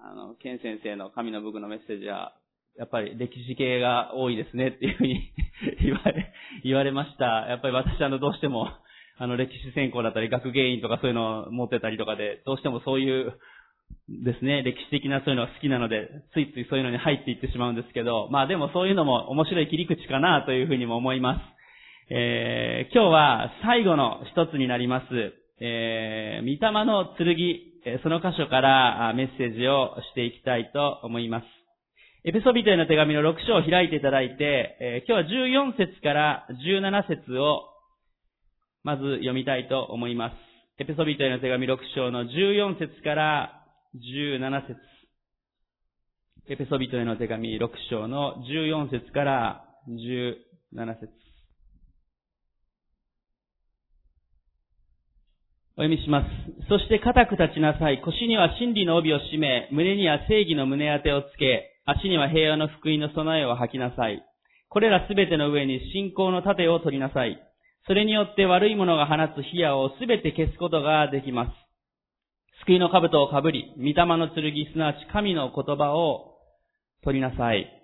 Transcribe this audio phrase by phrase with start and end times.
[0.00, 2.32] あの、ケン先生の神の僕のメッセージは、
[2.78, 5.32] やっぱり歴史系が多いですねっていうふうに
[5.82, 6.32] 言われ、
[6.64, 7.46] 言われました。
[7.48, 8.68] やっぱり私あの、どうしても、
[9.18, 13.32] あの、歴史専攻だったり、学芸員とかそういうのを持ってたりとかで、どうしてもそういう
[14.08, 21.40] ですね、歴史的なそういうのが好きなので、ついついそういうのに入っていってしまうんですけど、まあでもそういうのも面白い切り口かなというふうにも思います。
[22.10, 25.06] えー、今日は最後の一つになります、
[25.60, 27.67] えー、御霊の剣、
[28.02, 31.44] その箇所からメッセージをしていきたいと思います。
[32.24, 37.62] エペソビトへの手紙の6章を開いていただいて、今日は14節から17節を
[38.84, 40.34] まず読みたいと思います。
[40.80, 43.64] エペソビトへの手紙6章の14節から
[43.96, 44.76] 17節
[46.50, 51.27] エペソビトへの手紙6章の14節から17節
[55.78, 56.66] お読みします。
[56.68, 58.02] そして固く立ちなさい。
[58.02, 64.20] 腰には真理の帯を締め、胸には正義の胸当てをつけ、足には平和の福音の備えを吐きなさい。
[64.70, 67.38] これらすべての上に信仰の盾を取りなさい。
[67.86, 71.52] それによって悪いものが放つ火矢をすべて消すことができます。
[72.66, 76.38] 救いの兜をかぶり、御霊の剣、すなわち神の言葉を
[77.04, 77.77] 取りなさい。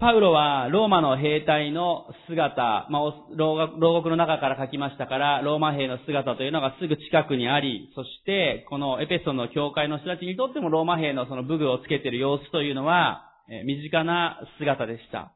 [0.00, 3.02] パウロはローマの兵隊の姿、まあ、
[3.36, 13.30] 牢獄の中から書きましたから、ローマ兵の姿というのがすぐ近くにあり、そして、このエペソの教会の人たちにとってもローマ兵のその武具をつけている様子というのは、
[13.66, 15.32] 身近な姿でした。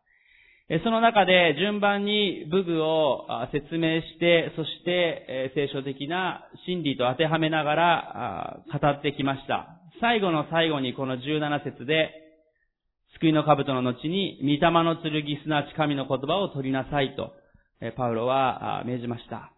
[0.85, 9.81] その中で順番に武具を説明して、そして聖書的な真理と当てはめながら語ってきました。
[10.01, 12.28] 最後の最後にこの17節で、
[13.15, 17.33] 救いの兜の後に、御霊の剣、すなわち神の言葉を取りなさいと、
[17.97, 19.53] パウロは命じました。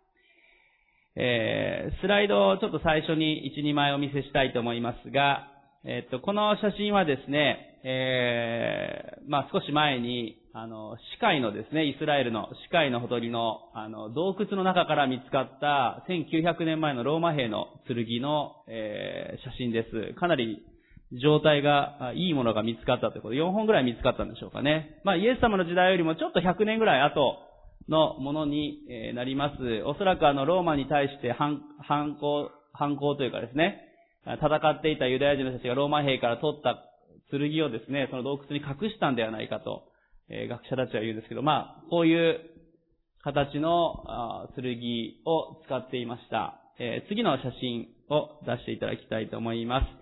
[1.17, 5.49] えー、スライドをちょっと最初に1、2枚お見せしたいと思いますが、
[5.85, 20.19] えっと、この写真はですね、えー、まあ少し前に、あの、死海のですね、イスラエルの死海のほとりの、あの、洞窟の中から見つかった1900年前のローマ兵の剣の、えー、写真です。
[20.19, 20.63] かなり
[21.13, 25.01] 状態がいいものが見つかったということで、4本ぐらい見つかったんでしょうかね。
[25.05, 27.39] まあ、イエス様の時代よりもちょっと100年ぐらい後
[27.89, 29.83] のものになります。
[29.85, 33.81] おそらくあの、ローマに対して反、反抗、反抗というかですね、
[34.25, 36.77] 戦っていたユダヤ人の人たちがローマ兵から取った
[37.31, 39.85] 剣をですね、その洞窟に隠したんではないかと
[40.29, 42.41] 学者たちは言うんですけど、まあ、こういう
[43.23, 44.79] 形の剣
[45.27, 46.61] を使っていました。
[47.09, 50.00] 次の写真を出していただきたいと思います。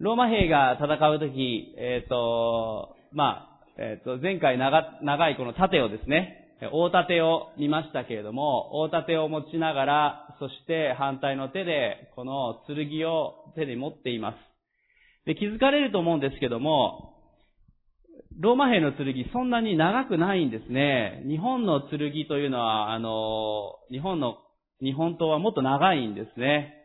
[0.00, 6.40] ローマ兵が戦うとき、えっ、ー、と、まあ、えっ、ー、と、前回長長いこの盾をですね、
[6.72, 14.36] 大盾を見ましたけれども、大盾を持ちながら、そして反対の手で、この剣を手で持っています。
[15.26, 17.14] で、気づかれると思うんですけども、
[18.38, 21.22] ローマ兵の剣、そんなに長くないんですね。
[21.28, 24.38] 日本の剣というのは、あの、日本の、
[24.82, 26.79] 日本刀はもっと長いんですね。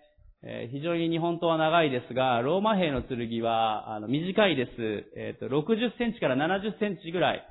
[0.48, 4.72] えー、非常に日本刀は長いですが、ローマ兵の剣は、あの、短いです。
[5.18, 7.44] えっ、ー、と、60センチから70センチぐらい、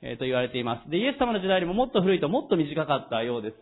[0.00, 0.90] えー、と言われています。
[0.90, 3.54] で、イエス様の時代よりももっと古いともっと短かったようです。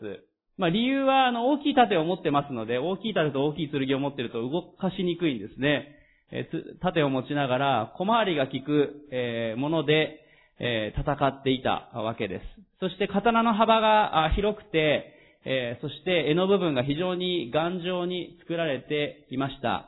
[0.57, 5.93] まあ、理由は、あの、大きい盾を持ってますので、大きい盾と大きい剣を持っていると動かしにくいんですね。
[6.31, 6.49] え
[6.81, 10.21] 盾を持ちながら、小回りが利く、えもので、
[10.59, 12.45] え戦っていたわけです。
[12.81, 15.16] そして刀の幅が広くて、
[15.49, 19.87] えそして柄の部分が非常に頑丈に作られていました。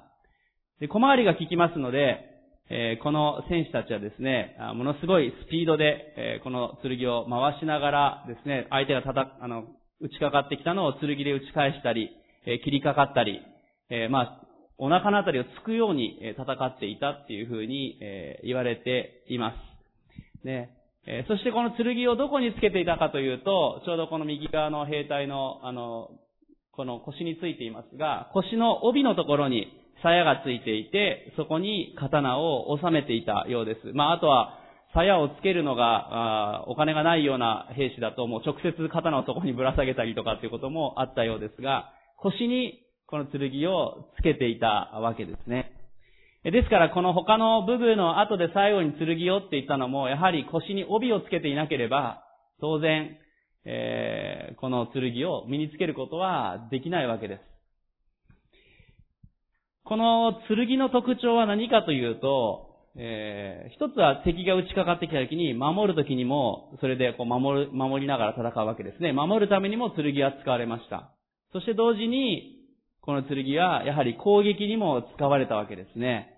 [0.80, 2.24] で小回りが効きますので、
[2.70, 9.64] えこの戦士たちはですね、ものすごいスピードで、えこの剣を回しながらですね、相手がたた、あの、
[10.00, 12.10] 打ちかかってきたのを剣で打ち返したり、
[12.46, 13.40] え切りかかったり、
[13.90, 14.40] えまあ、
[14.76, 17.98] お腹のあたりをつくように戦っていたっていうふうに
[18.44, 19.54] 言われていま
[20.42, 20.46] す。
[20.46, 20.77] ね。
[21.26, 26.10] そしてこの剣をどこにつけていたかというと、ちょうどこの右側の兵隊の、あの、
[26.72, 33.92] この腰についていますが、腰の帯のところに鞘がついていて、そこに刀を収めていたようです。
[33.94, 34.58] まあ、あとは、
[34.94, 43.40] 鞘をつけるのが、お金がないような兵士だと、もう直接刀をそこにぶら下げたりとかっていうこともあったようですが、腰にこの剣
[43.70, 44.66] をつけていた
[45.00, 45.77] わけですね。
[46.44, 52.22] ですから、この他の部分の後で最後に剣をって言ったのも、やはり腰に帯をつけていなければ、
[52.60, 53.16] 当然、
[53.64, 57.40] えー、この剣を身につけることはできないわけです。
[59.84, 69.12] この剣の特徴は何かというと、えー、一つは敵が打ちかかってきた時に、守る時にも、それでこう守る、守りながら戦うわけですね。
[69.12, 71.10] 守るためにも剣は使われました。
[71.52, 72.57] そして同時に、
[73.08, 76.28] この剣はやはり攻撃にも使われたわけですね。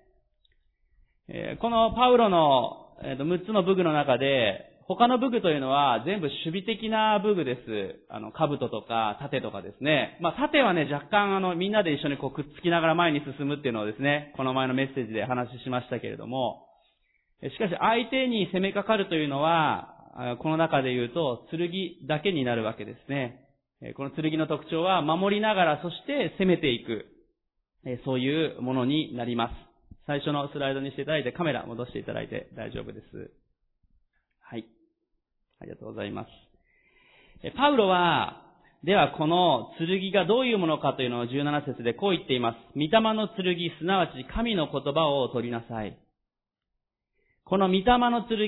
[1.60, 8.06] このパウロの、6つの武具の中で、他の武具というのは全部守備的な武具です。
[8.08, 10.16] あの、兜とか盾とかですね。
[10.20, 16.68] まあ、盾はね、若干あの、みんなで一緒にこうくっつきながら前に進むっていうのをですね、この前のメッセージで話しましたけれども、
[17.42, 23.39] しかし相手に攻めかかるというのは、この中で言うと、剣だけになるわけですね。
[23.96, 27.06] この剣の特徴は、守りながら、そして攻めていく。
[28.04, 29.52] そういうものになります。
[30.06, 33.30] 最初のスライドにしていただいて、カメラ戻していただいて大丈夫です。
[34.40, 34.66] はい。
[35.60, 36.28] ありがとうございます。
[37.56, 38.42] パウロは、
[38.84, 42.56] ではこの剣がどういうものかというのを17節でこう言っています。
[42.74, 43.44] 御霊の剣、
[43.78, 45.98] すなわち神の言葉を取りなさい。
[47.50, 48.38] この御霊の剣、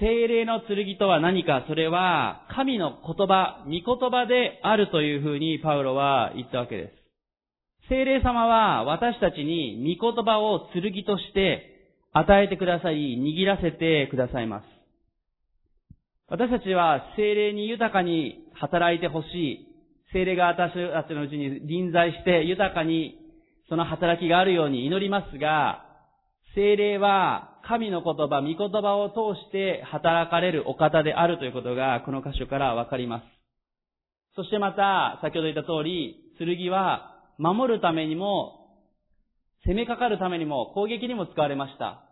[0.00, 7.88] 精霊の剣とは何か、それは神の言葉、御言葉であるというふうにパウロは言ったわけです。
[7.88, 14.64] 精霊様は私たちに御言葉を剣として与えてください、握らせてくださいます。
[16.28, 19.66] 私たちは精霊に豊かに働いてほしい。
[20.12, 23.16] 精霊が私たちのうちに臨在して豊かに
[23.70, 25.86] その働きがあるように祈りますが、
[26.54, 33.24] 精霊は神の言葉、御言葉を通して働かれるお方であるということがこの箇所からわかります。
[34.34, 38.56] そしてまた、先ほど言った通り、剣は守るためにも、
[39.64, 42.02] 攻めかかるためにも、攻撃にも使われました。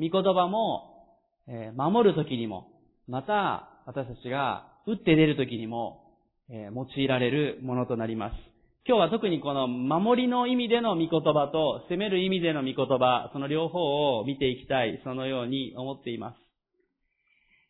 [0.00, 1.06] 御言葉も、
[1.46, 2.66] え、守るときにも、
[3.06, 6.18] また、私たちが打って出るときにも、
[6.50, 8.55] え、用いられるものとなります。
[8.88, 16.36] 今日は特にこの守りの意味での御言葉と攻める意味での御言葉、その両方を見ていきたい、そのように思っています。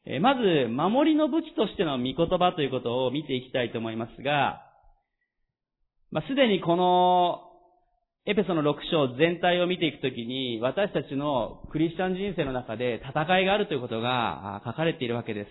[0.05, 4.61] え、まず、守りの武器としての御言葉ということを見ていきたいと思いますが、
[6.11, 7.41] まあ、すでにこの
[8.27, 15.49] エペソの6章全体を見ていくときに、私たちのクリスチャン人生の中で戦いがあるということが書かれているわけです。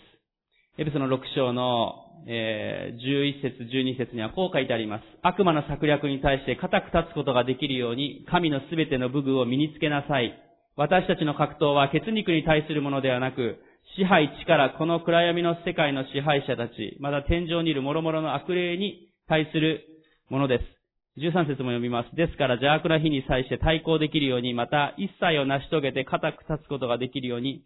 [0.80, 5.04] エペソの6章の、え、11節12節にはこう書いてあります。
[5.22, 10.34] 悪魔の策略に対して固く立つことができるように、神のすべての武具を身につけなさい。
[10.76, 13.60] 私たちの格闘は血肉に対するものではなく、
[13.98, 19.86] 支配、力、この暗闇の世界の支配者たち、また天井にいる諸々の悪霊に対する
[20.30, 20.76] ものです。
[21.18, 22.16] 13節も読みます。
[22.16, 27.64] ですから邪悪な日に際して対抗できるように、また一切を成し遂げて固く立つことができるように、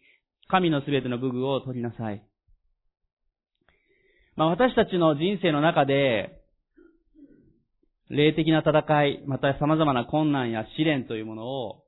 [0.47, 2.21] 神のすべての武具を取りなさい。
[4.39, 6.39] まあ私たちの人生の中で、
[8.09, 11.83] 霊的な戦い、また様々な困難や試練というものを、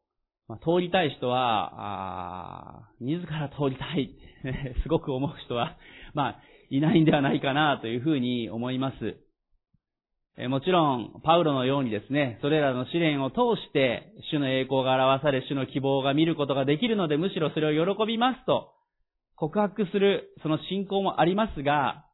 [0.50, 4.13] まあ、通りたい人は、あ自ら通りたい、
[4.83, 5.77] すごく思う人は、
[6.13, 6.36] まあ、
[6.69, 9.15] いないんではないかなというふうに思います。
[10.38, 18.74] えもちろん、パウロのようにですね、それらの試練を通して、主の栄光が表され、主の希望が見ることができるので、むしろそれを喜びますと、
[19.38, 22.07] 告白する、その信仰もありますが、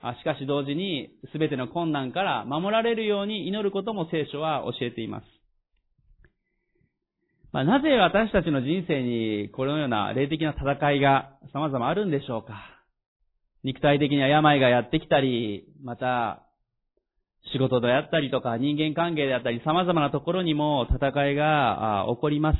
[0.00, 5.24] しかし同時に、すべての困難から守られるように祈ることも聖書は教えています。
[7.52, 12.54] まあ、なぜ私たちの人生にこのような霊的な戦いが様々あるんでしょうか
[13.64, 16.44] 肉体的には病がやってきたり、また
[17.52, 22.58] 仕事であったりとか、人間関係であったり、様々なところにも戦いが起こります。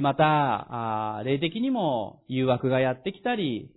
[0.00, 3.70] また、霊的にも誘惑がやってきたり、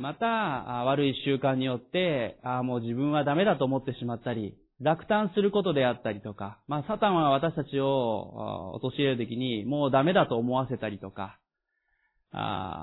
[0.00, 11.38] また、悪い習慣によって、もう自分はダメだと思ってしまったり、落胆することであったりとか、まあ、サタンは私たちを陥れるときに、もうダメだと思わせたりとか、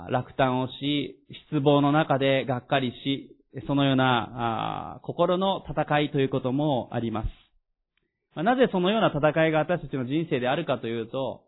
[0.09, 1.17] 落胆をし、
[1.49, 3.35] 失望の中でがっかりし、
[3.67, 8.43] そのような心の戦いということもあります。
[8.43, 11.43] なぜそのような戦いが私たちの人生であるかというと、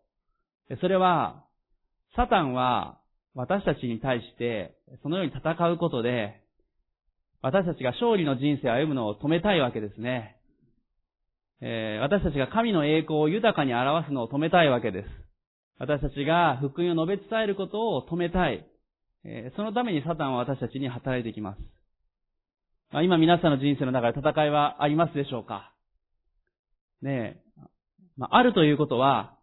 [0.80, 1.44] それは、
[2.16, 2.98] サタンは
[3.34, 6.42] 私たちに対してそのように戦うことで、
[7.42, 10.36] 私たちが勝利の人生を歩むのを止めたいわけですね。
[11.60, 15.08] えー、私たちが神の栄光を豊かに表すのを止めたいわけです。
[15.78, 18.66] 私たちが福音を述べ伝えることを止めたい。
[19.24, 21.58] えー、そのためにサタンは私たちに働いてきます。
[22.90, 25.72] あ今皆さんの人生の中で戦いはありますでしょうか
[27.02, 27.62] ねえ。
[28.16, 29.36] まあ、あるということは、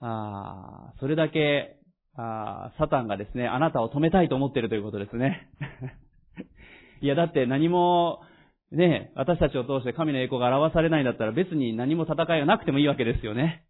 [0.00, 1.81] あそれだけ
[2.16, 5.48] あサタンがですね、あなたを止めたいと思っているということですね。
[7.00, 8.20] いや、だって何も、
[8.70, 13.64] ね、私たちを通して神の栄光が表されないんだったら別に何も戦いがなくてもいいわけですよね。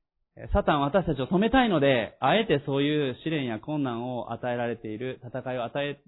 [0.53, 6.01] サタンは私たちを止めたいので、あえてそういう試練や困難を与えられている、戦いを与え、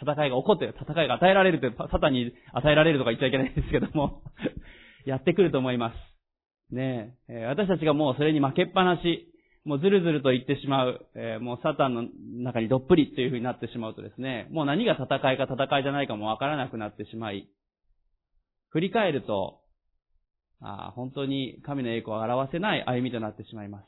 [0.00, 4.22] 戦いが起こって、戦いが与えられるって、サタンに与えられるとか言っちゃいけないんですけども
[5.04, 6.74] やってくると思います。
[6.74, 9.28] ねえ、私たちがもうそれに負けっぱなし、
[9.66, 12.04] もうずるずると言ってしまう、えー、もうサタンの
[12.42, 17.48] 中にどっぷりっていう風になってしまうとですね、もう何が戦いか戦いじゃないかもわからなくなってしまい、
[18.70, 19.60] 振り返ると、
[20.62, 23.84] あ本当に神の栄光を表せない歩みとなってしまいます。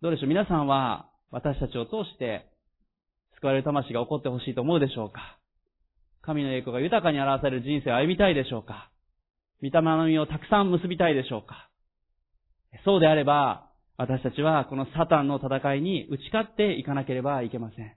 [0.00, 0.28] どうでしょう？
[0.28, 2.46] 皆さんは私たちを通して
[3.36, 5.38] 救われる魂が起こってほしいと思うでしょうか？
[6.22, 8.90] 神の栄光が豊かに表される人生を歩みたいでしょうか？
[9.62, 11.68] 御霊の実をたくさん結びたいでしょうか？
[12.84, 17.92] そうであれば、私たちはこのサタンの戦いに打ち勝っていかなければいけません。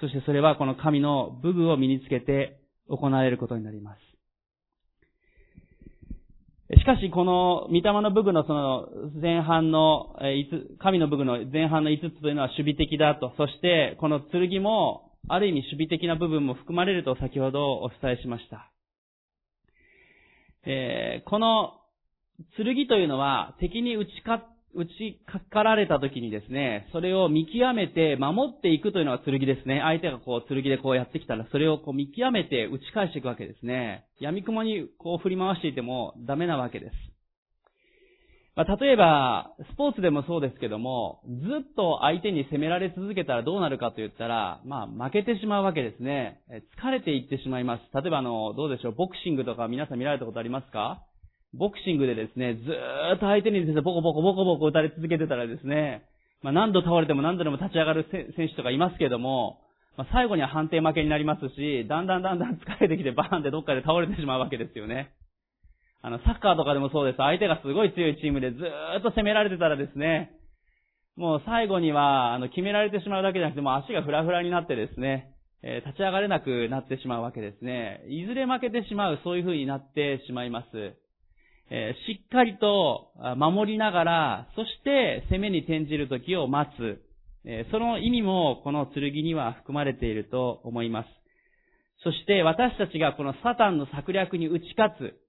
[0.00, 3.98] そしてそれはこの神の武具を身につけて行われることになります。
[6.78, 8.88] しかし、この、御霊の武具のその
[9.22, 10.14] 前半の、
[10.78, 13.32] 神の武具の前半の5つというのは守備的だと。
[13.38, 18.70] そして、この剣も、ある意味守備的な部分も含まれると先ほどお伝えしました。
[20.64, 21.80] えー、この
[22.56, 29.80] 剣というのは敵に打ち勝って打ちかかられた時にですね、それを見極めて守っていくというのが剣ですね。
[29.82, 34.04] 相手がこう剣でこうやってきたら、それをこう見極めて打ち返していくわけですね。
[34.20, 36.92] 闇雲にこう振り回していてもダメなわけです。
[38.56, 41.30] まあ、例えば、スポーツでもそうですけども、ず
[41.62, 46.40] っと相手に攻められ続けたらどうなるかと言ったら、まあ、負けてしまうわけですね。
[46.76, 47.82] 疲れていってしまいます。
[47.94, 51.04] 例えばあの、どうでしょう、ボクシングとか皆さん見られたことありますか？
[51.54, 56.02] ボクシングでですね、ずーっと相手にですね、ボコボコボコボコ打たれ続けてたらですね、
[56.42, 59.60] まあ何度倒れても何度でも立ち上がる選手とかいますけども、
[59.96, 65.14] まあ最後には判定負けになりますし、だんだんだんだん疲れてきてバーンってどっかで倒れてしまうわけですよね。
[66.02, 67.16] あの、サッカーとかでもそうです。
[67.16, 70.30] 相手がすごい強いチームでずーっと攻められてたらですね、
[71.16, 78.04] もう最後には、あの、決められてしまうだけじゃなくて、もう足がフラフラになってですね、えー、立ち上がれなくなってしまうわけですね。
[78.08, 80.94] いずれ負けてしまう、そういう風になってしまいます。
[81.70, 87.02] えしっかりと守りながら、そして攻めに転じる時を待つ。
[87.44, 91.08] えその意味もこの剣には含まれていると思います。
[92.04, 95.28] そして私たちがこのサタンの策略に打ち勝つ。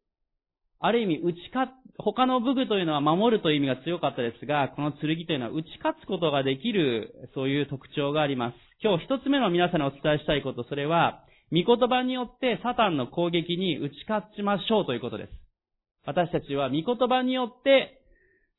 [0.82, 8.56] ある意味、打ち勝、他の武具というのは守るという意味が強かったですが、この剣というのは打ち勝つことができる、そういう特徴があります。
[8.82, 15.49] 今日一つ目の皆さんにお伝えしたいこと、それは、御言葉によってサタンの攻撃に打ち勝ちましょうということです。
[16.10, 18.02] 私たちは御言葉によって、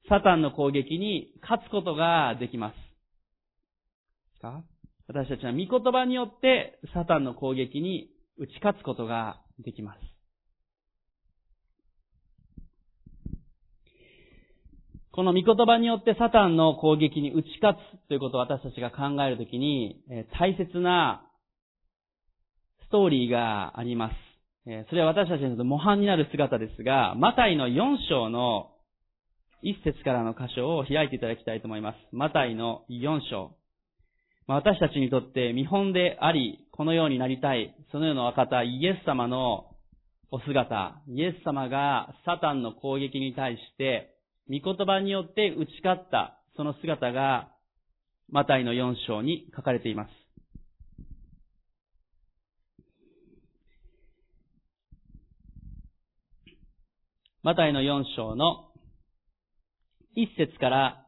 [0.09, 4.41] サタンの攻撃に勝つことができます。
[4.41, 4.63] か？
[5.09, 9.99] 私たちは御言葉によって、サタンの攻撃に打ち勝つことができます。
[15.11, 20.01] この御言葉によってサタンの攻撃に打ち勝つということを私たちが考えるときに、
[20.39, 21.27] 大切な
[22.87, 24.30] ストーリーがあります。
[24.65, 28.71] それは私たちにとって模範になる姿ですが、マタイの4章の
[29.63, 31.97] 1節からの箇所を開いていただきたいと思います。
[32.13, 33.53] マタイの4章。
[34.47, 39.67] 私たちにとって見本であり、このようになりたい、そのようなお方、イエス様の
[40.31, 44.15] お姿、イエス様がサタンの攻撃に対して、
[44.49, 47.49] 御言葉によって打ち勝った、その姿が、
[48.29, 50.20] マタイの4章に書かれています。
[57.43, 58.69] マタイの4章の
[60.15, 61.07] 1節から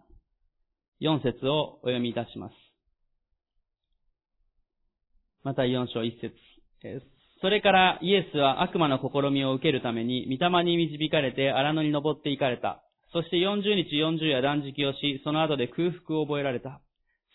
[1.03, 2.55] 4節をお読みいたします。
[5.45, 6.33] マタイ4章1節
[7.43, 12.83] それからイエスは悪魔の試みを受けるために、御霊に導かれて荒野に登って行かれた。
[13.13, 13.61] そして40
[13.91, 16.81] 日40夜断食をし、その後で空腹を覚えられた。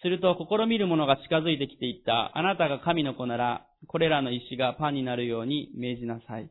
[0.01, 2.35] すると、試みる者が近づいてきていった。
[2.35, 6.49] あなたが神の子なら、これらの石がパンになるように命じなさい。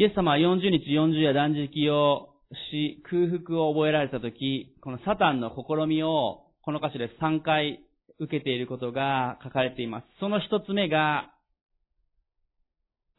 [0.00, 2.30] イエス様は40日40夜断食を
[2.72, 7.80] し、空腹を覚えられたとき、このサタンの試みを、この箇所で3回
[8.18, 10.06] 受けていることが書かれています。
[10.18, 11.34] その一つ目が、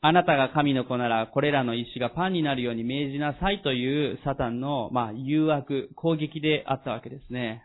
[0.01, 7.63] あなたが神の子なら、これらの石がパンになるように命じなさいというサタンの、まあ、誘惑、攻撃であったわけですね。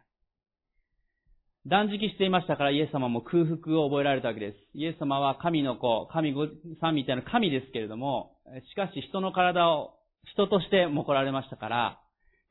[1.65, 4.59] 断食していましたからイエス様も空腹を覚えられたわけです。
[4.75, 6.35] イエス様は神の子、神
[6.83, 8.36] さんみたいな神ですけれども、
[8.71, 9.95] しかし人の体を
[10.33, 12.01] 人としても来られましたから、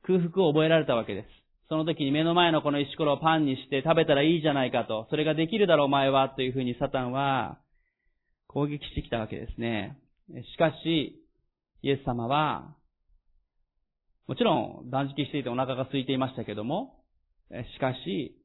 [0.04, 1.28] 空腹を覚えられたわけです。
[1.68, 7.58] その時に目の前のこの石ころをパンにして食べたらいいじゃないかと、それができるだろうお前は、というふうにサタンは
[8.48, 9.98] 攻撃してきたわけですね。
[10.54, 11.22] しかし、
[11.82, 12.76] イエス様は、
[14.28, 17.04] もちろん断食していてお腹が空いていましたけども、
[17.50, 18.36] しかし、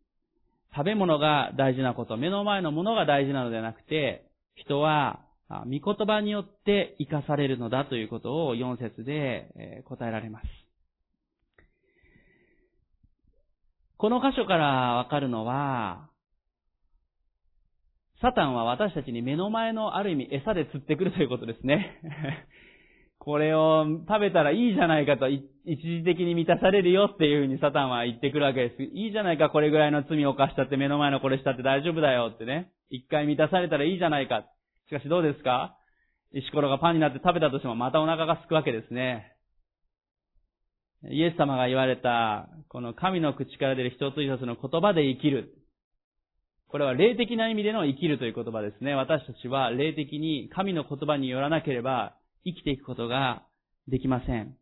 [0.75, 10.47] 食べ物が大事なこと、目の前のものが大事なのではなくて、人は、御言葉によって生かされるのだということを4節で答えられます。
[13.97, 16.09] この箇所からわかるのは、
[18.23, 22.01] サタンは私たちに目の前のある意味餌で釣ってくるということですね。
[23.19, 28.83] これを食べたらいいじゃないかと、一時的に満たされるよっていうふうにサタンは言ってくるわけです。
[28.83, 32.71] いいじゃないか、これぐらいの罪を犯したって目の前のこれしたって大丈夫だよってね。
[32.89, 34.47] 一回満たされたらいいじゃないか。
[34.91, 35.77] しかしどうですか？
[36.33, 39.37] 石ころがパンになって食べたとしてもまたお腹が空くわけですね。
[41.13, 45.55] イエス様が言われた、この神の口から出る一つ一つの言葉で生きる。
[46.67, 48.95] これは霊的な意味での生きるという言葉ですね。
[48.95, 53.45] 私たちは霊的に神の言葉によらなければ生きていくことが
[53.87, 54.57] できません。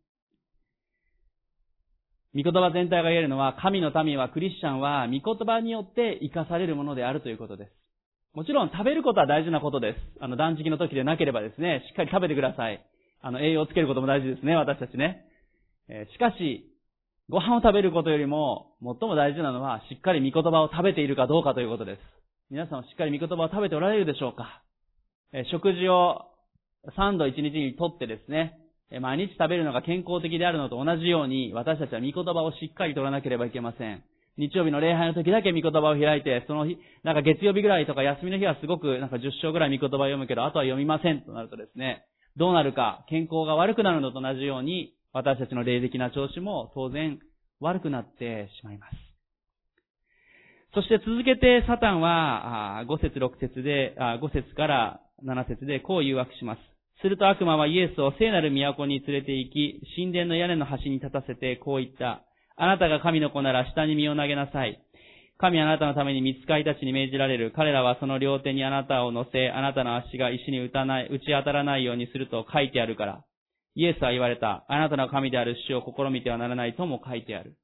[2.34, 7.72] 御言葉全体が言えるのは、神の民は、クリスチャンは、御言葉によって生かされるものであるということです。
[8.34, 9.96] もちろん食べることは大事なことです。
[10.20, 12.84] あの、断食の時でなければですね、しっかり食べてください。
[13.20, 15.24] あの、栄養をつけることも大事ですね、私たちね。
[15.88, 16.64] えー、しかし、
[17.28, 22.00] ご飯を食べることよりも、最も大事なのは、しっかり御言葉を食べているかどうかということです。
[22.50, 24.62] 皆さんはしっかり御言葉を食べておられるでしょうか？
[25.32, 26.22] えー、食事を
[26.96, 28.58] 3度1日にとってですね
[28.90, 34.02] え、毎日食べるのが健康的であるのと同じように、私たちは御言葉をしっかり取らなければいけません。
[34.38, 42.04] 日曜日の礼拝の時だけ御言葉を開いて、その日、なんか月曜日ぐらいとか休みの日はすごくなんか10章ぐらい御言葉を読むけど、あとは読みませんとなるとですね、
[42.36, 47.18] どうなるか、健康が悪くなるのと同じように、私たちの霊的な調子も当然
[47.60, 48.96] 悪くなってしまいます。
[50.74, 56.60] そして続けてサタンは5節6節で、5節から7節でこう誘惑します。
[57.00, 62.22] すると悪魔はイエスを聖なる都に連れて行き、神殿の屋根の端に立たせてこう言った。
[62.60, 64.82] あなたが神の子なら下に身を投げなさい。
[65.38, 67.52] 神あなたのために見つかりたちに命じられる。
[67.54, 73.24] 彼らはその両手にあなたを乗せ、あなたの足が石に打たない、打ち当たらないようにすると書いてあるから。
[73.76, 74.64] イエスは言われた。
[74.68, 77.56] あなたの神である主を試みてはならないとも書いてある。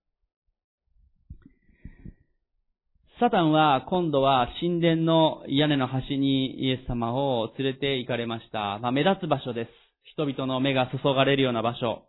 [3.18, 8.78] サタンは今度は神殿の屋根の端にイエス様を連れて行かれました。
[8.78, 9.70] まあ、目立つ場所です。
[10.04, 12.04] 人々の目が注がれるような場所。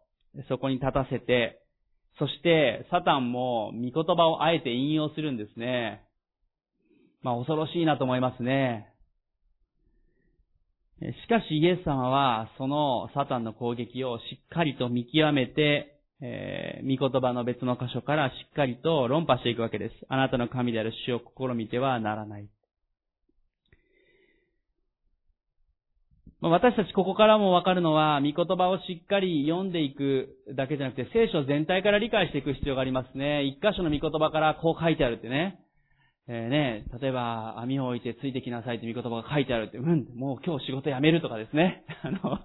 [0.49, 1.64] そこに立たせて、
[2.17, 6.03] そしてサタンも御言葉をあえて引用するんですね。
[7.21, 8.91] まあ恐ろしいなと思いますね。
[10.99, 19.95] しかしイエス様はそのサタンの攻撃をしっかりと見極めてえー、御言葉の別の箇所からしっかりと論破していくわけです。
[20.07, 22.47] あなたの神である主を試みてはならない。
[26.49, 33.43] 私たちここからもわかるのは、御言葉をしっかり読んでいくだけじゃなくて、聖書全体から理解していく必要がありますね。
[33.45, 35.59] 一箇所の御言葉からこう書いてあるってね。
[36.27, 41.83] えー、ね、例えば、網を置いてついてきなさいって御言葉が書いてあるって、うん、もう今日仕事辞めるとかですね。
[42.03, 42.39] あの、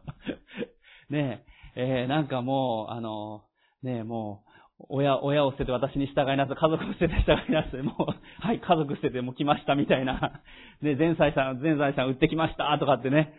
[1.11, 1.45] ね
[1.77, 3.43] えー、なんかもう、あの、
[3.83, 4.45] ね、も
[4.81, 10.41] う、親、親を捨てて私に従いなさい、家族を捨てて従いなさい、 もう、はい、家族捨ててもう来ましたみたいな、
[10.81, 13.35] ね、前妻さん、前財産売ってきましたとかってね、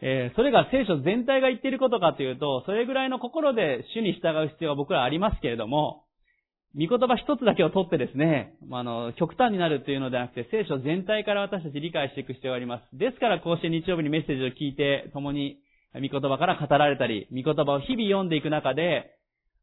[0.00, 6.04] えー、それが聖書全体が言っていることかというと、それぐらいの心で主に従う必要が僕らありますけれども、
[6.74, 12.98] 見言葉一つだけを取ってですね、あの、極端になるというのではなくて、聖書全体から私たち理解していく必要があります。
[12.98, 15.60] ですからこうして日曜日にメッセージを聞いて、共に
[15.94, 19.14] 御言葉から語られたり、御言葉を日々読んでいく中で、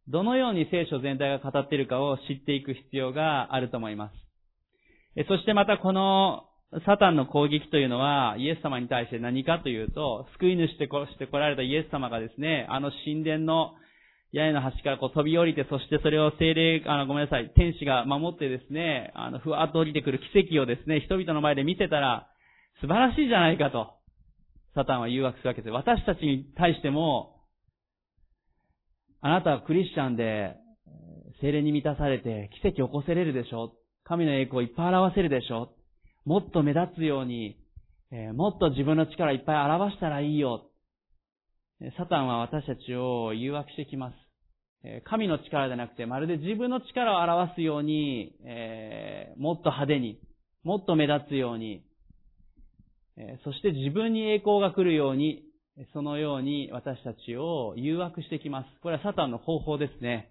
[0.07, 5.25] どのように聖書全体が語っているかを知っていく必要があると思います。
[5.27, 6.45] そしてまたこの
[6.85, 13.73] サタンの攻撃というのはイエス様に対して何かというと、救い主してこして来られたイエス様がですね、あの神殿の
[14.31, 22.29] 屋根の端からこう飛び降りて、そしてそれを精霊、あの、ごめんなさい、天使が守ってですね、あの、ふわっと降りてくる奇跡をですね、人々の前で見せたら、
[22.79, 23.91] 素晴らしいじゃないかと、
[24.73, 25.71] サタンは誘惑するわけです。
[25.73, 27.41] 私たちに対しても、
[29.19, 30.55] あなたはクリスチャンで、
[31.41, 35.73] 精霊に満たされて奇跡を起こせれるでしょ神の栄光をいっぱい表せるでしょ
[36.25, 37.57] もっと目立つように、
[38.33, 40.69] もっと自分の力いっぱい表したらいいよ。
[41.97, 44.15] サタンは私たちを誘惑してきます。
[45.05, 50.19] 神の力でなくて、まるで自分の力を表すように、え、もっと派手に、
[50.63, 51.83] もっと目立つように、
[53.17, 55.43] え、そして自分に栄光が来るように
[55.93, 58.67] そのように私たちを誘惑してきます。
[58.81, 60.30] これはサタンの方法ですね。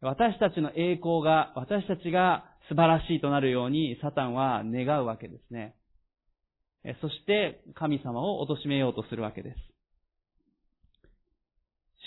[0.00, 5.74] 私たちの栄光が、私たちが素晴らしいとなるようにサタンは願うわけですね。
[7.02, 9.56] そして神様を貶めようとするわけです。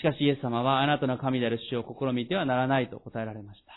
[0.00, 3.72] しかしイエス様はあなたの神である主を試みてはならないと答えられました。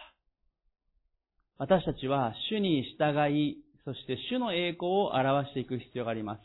[1.59, 6.41] 私たちは主に従い、そして主の栄光を表していく必要があります。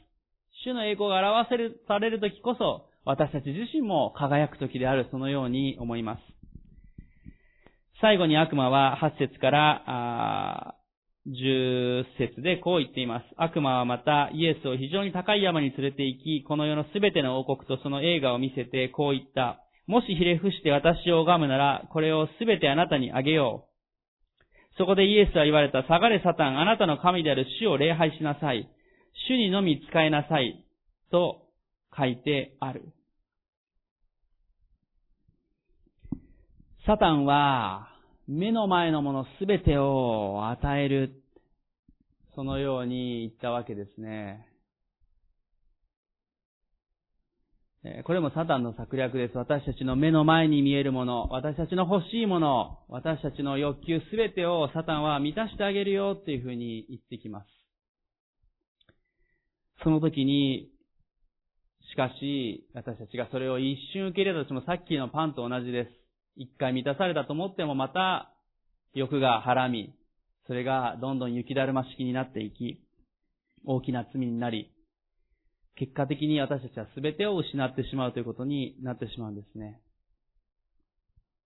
[0.65, 6.42] 主の栄光が表せる、されるときこそ、私たち自身も輝くときである、そのように思います。
[8.03, 10.75] 最後に悪魔は8節から
[11.29, 13.27] 10節でこう言っています。
[13.37, 19.61] 悪魔はまたイエスを非常に高い山に連れて行き、この世のすべての王国とその映画を見せてこう言った。
[19.87, 24.79] もしひれ伏して私を拝むなら、これをすべてあなたにあげよう。
[24.79, 28.69] そこでイエスは言われた、下がれサタン、あなたの神である主を礼拝しなさい。
[29.29, 30.67] 主にのみ使えなさい。
[31.13, 31.43] と
[31.97, 32.83] 書いてある。
[36.85, 37.92] サタンは、
[38.33, 41.23] 目の前のものすべてを与える。
[42.35, 44.49] そのように言ったわけですね。
[48.05, 49.37] これもサタンの策略です。
[49.37, 57.47] 私たちの目の前に見えるもの、私たちの欲しいもの、私たちの欲求すべてをサタンは満たしてあげるよっていうふうに言ってきます。
[59.83, 60.71] その時に、
[61.91, 66.02] しかし、私たちがそれを一瞬受け入れたとしてもさっきのパンと同じです。
[66.37, 68.33] 一回満たされたと思ってもまた
[68.95, 69.95] 欲がはらみ、
[70.47, 72.83] それがどんどん雪だるま式になっていき、
[73.65, 74.73] 大きな罪になり、
[75.77, 79.81] 結果的に私たちは全てを失ってしまうということになってしまうんですね。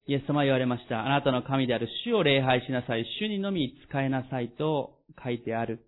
[0.09, 1.05] イエス様は言われました。
[1.05, 3.05] あなたの神である主を礼拝しなさい。
[3.21, 5.85] 主にのみ使えなさいと書いてある。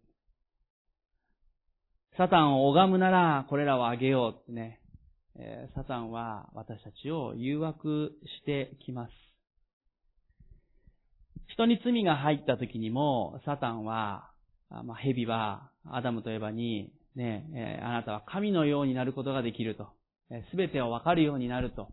[2.17, 4.78] サタンを拝むならこれらをあげようってね。
[5.39, 9.13] えサタンは私たちを誘惑してきます。
[11.53, 14.31] 人に罪が入った時にも、サタンは、
[14.69, 19.89] まあ、蛇はアダムとエバにね、えあなたは神のようになることができると。
[20.51, 21.89] すべてをわかるようになると。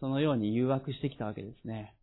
[0.00, 1.94] そのように誘惑してきたわけですね。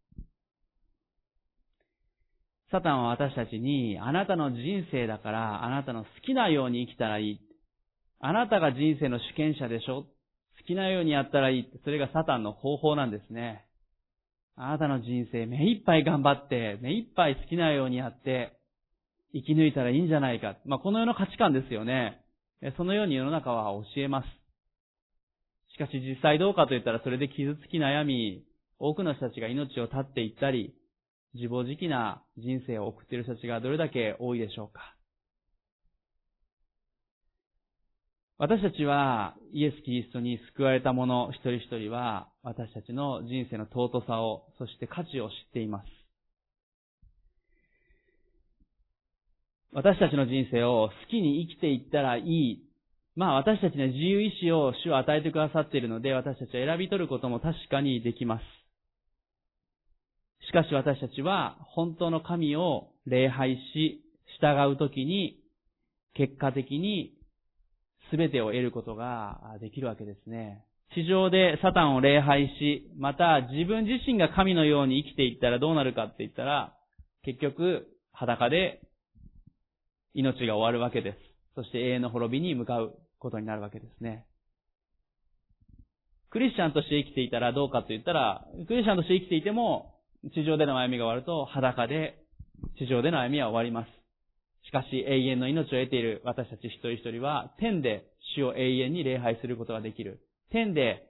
[2.72, 7.42] サタンは私たちに、あなたの人生だから、あなたの好きなように生きたらいい。
[8.20, 10.08] あなたが人生の主権者でしょ
[10.60, 11.80] 好きなようにやったらいいって。
[11.84, 13.66] それがサタンの方法なんですね。
[14.56, 18.58] あなたの人生目いっぱい頑張って、目いっぱい好きなようにやって、
[19.34, 20.58] 生き抜いたらいいんじゃないか。
[20.66, 22.22] まあ、この世の価値観ですよね。
[22.78, 24.28] そのように世の中は教えます。
[25.74, 28.46] しかし実際どうかと言ったらそれで傷つき悩み、
[28.80, 30.74] 多くの人たちが命を絶っていったり、
[31.34, 34.95] 自暴自棄な人生を送っている人たちがどれだけ多いでしょうか。
[38.38, 45.86] 私たちはイエス・キリストに救われた者一人一人は私たちの人生の尊さを、そして価値を知っています。
[49.72, 52.62] 私たちの人生を好きに生きていったらいい。
[53.16, 58.44] まあ私たちには自由意志を主は与えてくださっているので、私たちは選び取ることも確かにできます。
[60.46, 64.04] しかし私たちは本当の神を礼拝し、
[64.42, 65.40] 従うときに、
[66.16, 67.14] 結果的に
[68.12, 70.64] 全てを得ることができるわけですね。
[70.94, 76.74] 地上でサタンを礼拝し、また自分自身が神のように生きていったらどうなるかって言ったら、
[77.24, 78.82] 結局裸で
[80.14, 81.18] 命が終わるわけです。
[81.56, 84.26] そして永遠の滅びに向かうことになるわけですね。
[86.30, 89.96] クリスチャンとして生きていたらどうかと言ったら、クリスチャンとして生きていても、
[90.34, 92.18] 地上での歩みが終わると裸で
[92.78, 93.95] 地上での歩みは終わります。
[94.68, 100.22] しかし永遠の命を得ている私たち一人一人は、天で主を永遠に礼拝することができる。
[100.52, 101.08] 天で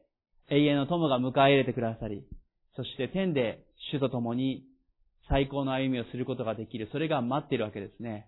[0.49, 2.23] 永遠の友が迎え入れてくださり、
[2.75, 4.65] そして天で主と共に
[5.29, 6.89] 最高の歩みをすることができる。
[6.91, 8.27] それが待っているわけですね。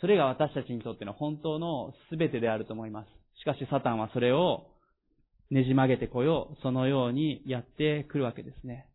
[0.00, 3.08] それが私たちにとっての本当の全てであると思います。
[3.40, 4.66] しかしサタンはそれを
[5.50, 8.88] ねじ曲げてこよう、そのようにやってくるわけですね。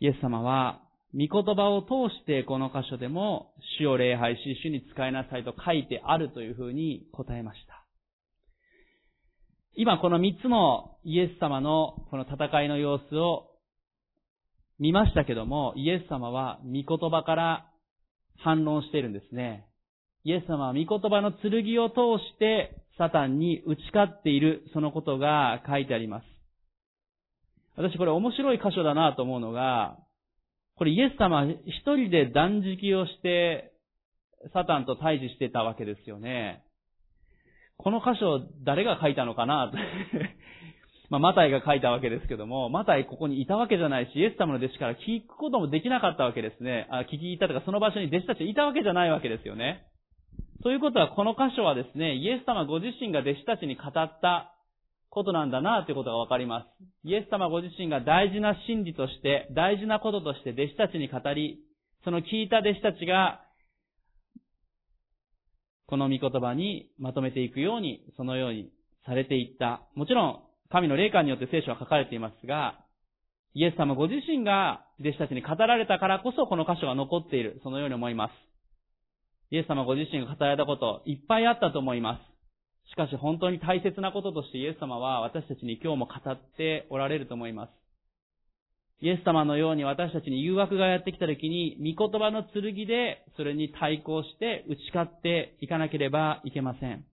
[0.00, 0.83] イエス様は、
[1.14, 7.84] 御言葉を通してこの箇所でも主を礼拝し、主に使いなさいと書いてあるというふうに答えました。
[9.76, 13.50] 今この三つのイエス様のこの戦いの様子を
[14.78, 17.70] 見ましたけども、イエス様は御言葉から
[18.38, 19.66] 反論しているんですね。
[20.24, 26.24] イエス様は御言葉の剣を通してサタンに打ち勝っているそのことが書いてあります。
[27.76, 29.98] 私これ面白い箇所だなと思うのが、
[30.76, 33.72] これイエス様一人で断食をして
[34.52, 36.64] サタンと対峙してたわけですよね。
[37.76, 39.72] この箇所誰が書いたのかな？
[41.10, 46.88] まあ、マタイが書いたわけですけども、マタイここにいたわけじゃないし、イエス様の弟子から聞くこともできなかったわけですね。
[46.90, 49.84] あ聞き入ったとか、その場所に弟子たちいたわけじゃないわけですよね。
[50.62, 54.53] ということは、この箇所はですね、イエス様ご自身が弟子たちに語った
[55.14, 56.84] ことなんだなということがわかります。
[57.04, 61.60] イエス様ご自身が大事な真理として、大事なこととして弟子たちに語り、
[62.04, 63.40] その聞いた弟子たちが、
[65.86, 68.70] この御言葉にまとめていくように、そのように
[69.06, 69.82] されていった。
[69.94, 72.80] もちろん、神の霊感によって聖書は書かれていますが、
[73.54, 77.60] イエス様ご自身が弟子たちに語られたからこそこの箇所が残っている。
[77.62, 78.32] そのように思います。
[79.50, 82.33] イエス様ご自身が語られたこと、いっぱいあったと思います。
[82.90, 87.70] しかし本当に大切なこととしてイエス様は私たちに今日も語っておられると思います。
[89.00, 97.04] イエス様のように私たちに誘惑がやってきた時に、御言葉の剣でそれに対抗して打ち勝っていかなければいけません。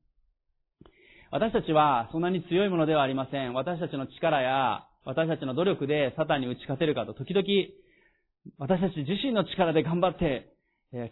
[1.31, 3.53] 私たちはそんなに強いものではありません。
[3.53, 7.45] 私たちの力や私たちの努力でサタンに打ち勝てるかと、時々
[8.57, 10.53] 私たち自身の力で頑張って、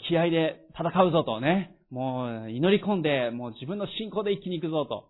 [0.07, 5.09] 気合で戦うぞとね、もう祈り込んで、もう自分の信仰で生きに行くぞと。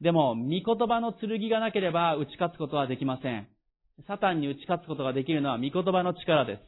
[0.00, 3.48] でも、御言葉の剣がなければ打ち勝つことはできません。
[4.06, 6.58] サタンに打ち勝つことができるのは御言葉の力で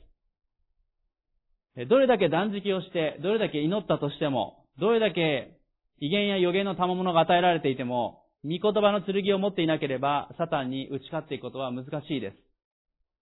[1.76, 1.88] す。
[1.88, 5.58] どれだけ断食をして、どれだけ祈ったとしても、どれだけ
[6.00, 12.37] 威厳や予言の賜物が与えられていても、御言葉の剣を持っていなければ、サタンに打ち勝っていくことは難しいです。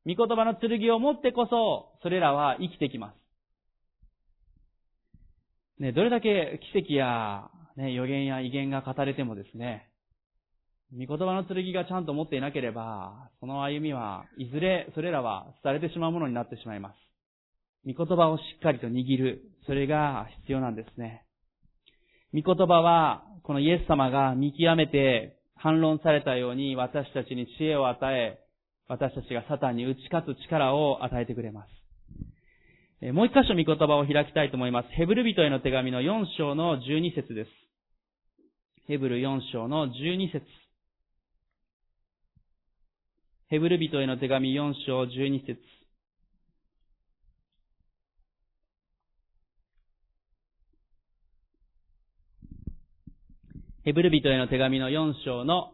[0.06, 3.25] 御言葉の剣を持ってこそ、それらは生きてきます。
[5.78, 9.90] ね、どれだけ奇跡や、ね、予言や威厳が語れてもですね、
[10.92, 16.94] 御言葉の剣がちゃんと持っていなければ、その歩みはいずれそれらは廃れてしまうものになってしまいます。
[17.86, 21.24] 御言葉をしっかりと握る、それが必要なんですね。
[22.32, 28.38] 御言葉は、このイエス様が見極めて反論されたように私たちに知恵を与え、
[28.88, 31.75] 私たちがサタンに打ち勝つ力を与えてくれます。
[33.02, 34.88] もう一箇所御言葉を開きたいと思います。
[34.90, 37.50] ヘブル人への手紙の4章の12節です。
[38.88, 40.46] ヘブル4章の12節
[43.48, 45.59] ヘブル人への手紙4章12節
[53.85, 55.72] ヘブル人への手紙の4章の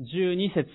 [0.00, 0.68] 12節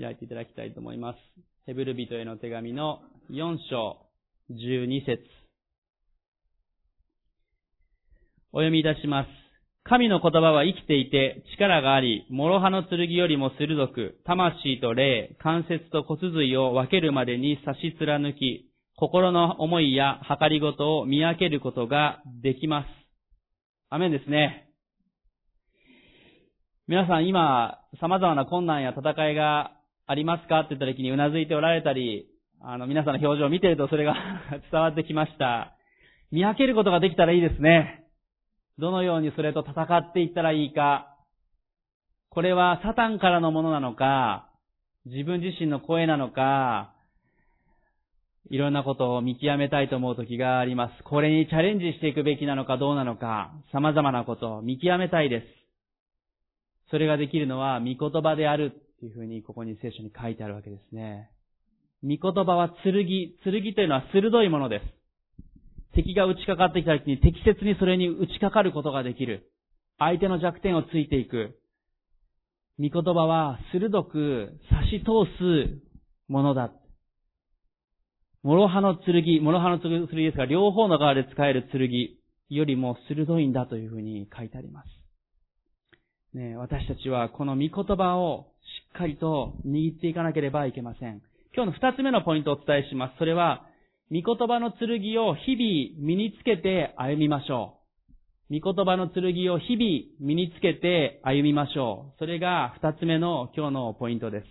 [0.00, 1.55] 開いていただきたいと思います。
[1.66, 3.00] ヘブル人への手紙の
[3.32, 3.96] 4章
[4.52, 5.18] 12節
[8.52, 9.28] お読みいたします。
[9.82, 22.86] 神の言葉は生きていて力があり、諸刃の剣よりも鋭く、魂と霊、関節と骨髄を分けるまでに差し貫き、心の思いや計りごとを見分けることができます。
[23.90, 24.68] アメンですね。
[26.86, 29.75] 皆さん今、様々な困難や戦いが
[30.06, 30.60] ありますか？
[30.60, 32.28] って言った時にうなずいておられたり、
[32.60, 34.14] あの、皆さんの表情を見てるとそれが
[34.70, 35.72] 伝わってきました。
[36.30, 38.04] 見分けることができたらいいですね。
[38.78, 41.16] どのようにそれと戦っていったらいいか。
[42.30, 44.48] これはサタンからのものなのか、
[45.06, 46.92] 自分自身の声なのか、
[48.50, 51.02] いろんなことを見極めたいと思う時があります。
[51.04, 55.46] これにチャレンジしていくべきなのかどうなのか、様々なことを見極めたいです。
[56.90, 61.30] それができるのは御言葉であるいうふうにここに聖書に書いてあるわけですね。
[62.02, 64.84] 御言葉は剣、剣というのは鋭いものです。
[65.94, 69.50] 敵が打ちかかってきた時に適切にそれに打ちかかることができる。
[69.98, 71.58] 相手の弱点をついていく。
[72.78, 75.82] 御言葉は鋭く差し通す
[76.28, 76.70] ものだ。
[78.42, 81.88] 諸刃の剣、諸刃の剣ですが、両方の側で使える剣
[82.48, 85.05] よりも鋭いんだというふうに書いてあります。
[86.36, 88.52] ね、私たちはこの御言葉を
[88.92, 91.22] しっかりと握っていかなければいけません。
[91.54, 93.14] 今日の二つ目のポイントをお伝えします。
[93.18, 93.64] それは、
[94.12, 94.88] 御言葉の剣
[95.22, 97.78] を日々身につけて歩みましょ
[98.50, 98.60] う。
[98.60, 102.18] 御言葉の剣を日々身につけて歩みましょう。
[102.18, 104.46] それが二つ目の今日のポイントです。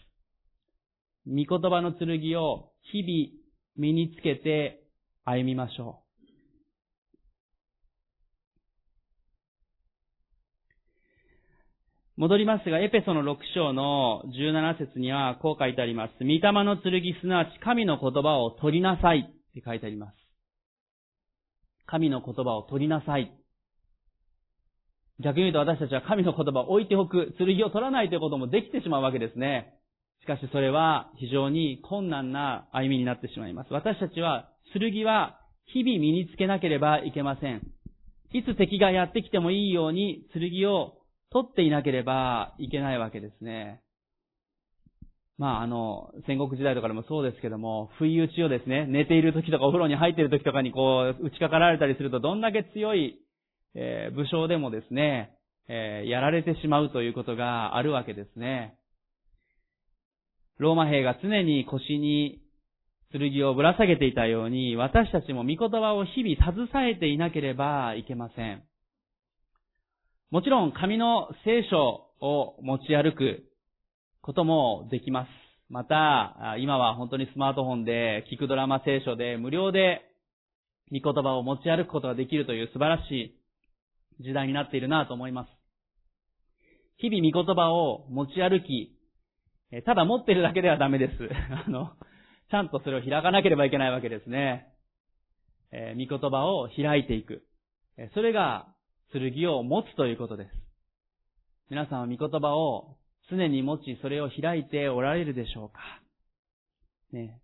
[1.27, 2.09] 御言葉の剣
[2.41, 3.45] を日々
[3.77, 4.81] 身につけて
[5.23, 6.05] 歩みましょう。
[12.17, 16.11] 戻りますが、エペソの6章の17節にはこう書いてあります。
[16.23, 20.13] 御霊の剣すなわち神の言葉を取りなさいって書いてあります。
[21.87, 23.35] 神の言葉を取りなさい。
[25.19, 29.73] 逆に言うと私たちは神の言葉を置いておく、剣を取らないということもできてしまうわけですね。
[30.21, 33.73] しかしそれは非常に困難な歩みになってしまいます。
[33.73, 37.61] 私たちは、剣は日々身につけなければいけません。
[38.33, 40.93] いつ敵がやってきてもいいように剣を
[41.31, 43.81] 取っていなければいけないわけですね。
[45.37, 53.19] まあ、あの、戦国時代とかでもそうですけども、不意打ちをですね、寝ている時とかお風呂に入っている時とかにこう、打ちかかられたりすると、どんだけ強い、
[53.73, 55.35] えー、武将でもですね、
[55.67, 58.77] えー、やられてしまうということがあるわけですね。
[60.57, 62.39] ローマ兵が常に腰に
[63.11, 68.63] 剣をぶら下げていたように、私たちも御言葉を日々携えていなければいけません。
[70.31, 71.77] もちろん、紙の聖書
[72.19, 73.43] を持ち歩く
[74.21, 75.29] こともできます。
[75.69, 80.01] また、今は本当にスマートフォンで、聞くドラマ聖書で無料で
[80.91, 85.49] 御言葉を持ち歩くことができるという素晴らしい時代になっているなと思います。
[86.97, 88.97] 日々御言葉を持ち歩き、
[89.85, 91.13] ただ持ってるだけではダメです。
[91.67, 91.91] あの、
[92.49, 94.69] ちゃんとそれを開かなければいけないわけですね。
[95.71, 97.43] えー、御言葉を開いていく。
[98.15, 98.74] それが
[99.11, 100.49] 剣を持つということです。
[101.69, 102.97] 皆さんは御言葉を
[103.29, 105.79] 常に持ち、それを開いておられるでしょうか？
[107.11, 107.41] ね。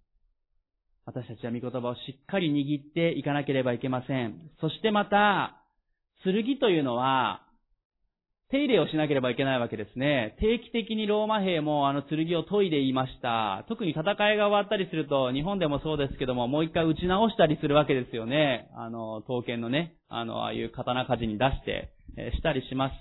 [1.05, 4.51] 私たちは御言葉をしっかり握っていかなければいけません。
[4.59, 5.63] そしてまた、
[6.23, 7.41] 剣というのは、
[8.51, 10.35] 手入れをしなければいけないわけですね。
[10.41, 13.63] 定期的にローマ兵もあの剣を研いでいました。
[13.69, 18.69] 特に戦いが終わったりすると、日本でもそうですけども、もう一回打ち直したりするわけですよね。
[18.75, 22.93] あの、刀剣のね、あの、ああいう刀鍛冶に出して、えしたりします。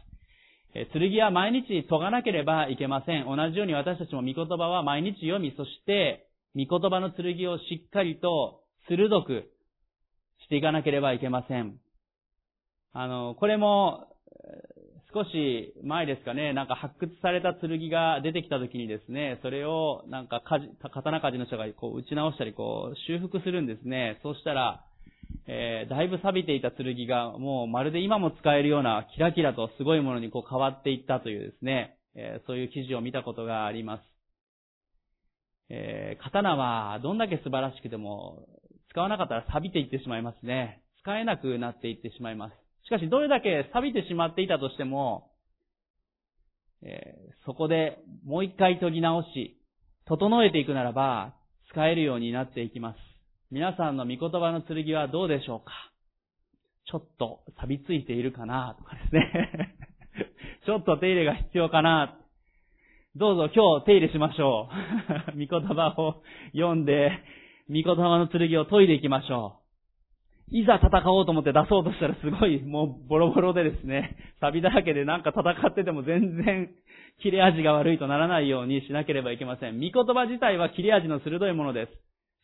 [0.75, 3.25] え剣は毎日研がなければいけません。
[3.27, 9.51] 同じように私たちも御言葉は毎日読み、そして、御言葉の剣をしっかりと鋭く
[10.45, 11.75] していかなければいけません。
[12.93, 14.07] あの、これも、
[15.13, 24.21] 少し前ですかね、なんか発掘された剣が出てきた時にですね、それをなんか刀鍛冶の人がこう打ち直したりこう修復するんですね。
[24.23, 24.85] そうしたら、
[25.47, 34.03] えー、だいぶ錆びていた剣がもうまるで今も使えるようなキラキラとすごいものにこう変わっていったというですね、えー、そういう記事を見たことがあります。
[35.71, 38.47] えー、刀はどんだけ素晴らしくても
[38.91, 40.83] 使わなかったら錆びていってしまいますね。
[41.03, 42.60] 使えなくなっていってしまいます。
[42.85, 45.31] しかし、どれだけ錆びてしまっていたとしても、
[46.83, 49.59] えー、そこでもう一回研ぎ直し、
[50.07, 51.35] 整えていくならば、
[51.71, 52.97] 使えるようになっていきます。
[53.53, 55.73] 皆さんの御言葉の剣はどうでしょうか？
[56.91, 58.77] ちょっと錆びついているかな？
[58.79, 59.77] とかですね。
[60.67, 62.17] ちょっと手入れが必要かな？
[63.17, 64.69] どうぞ今日手入れしましょ
[65.35, 65.39] う。
[65.39, 67.11] 御言葉を読んで、
[67.69, 69.60] 御言葉の剣を研いでいきましょう。
[70.53, 76.71] いざ戦おうと思って出そうとしたらすごい もうボロボロでですね、錆びだらけでなんか戦ってても全然
[77.23, 79.81] 切れ味が悪いとならないようにしなければいけません。
[79.81, 81.93] 御言葉自体は切れ味の鋭いものです。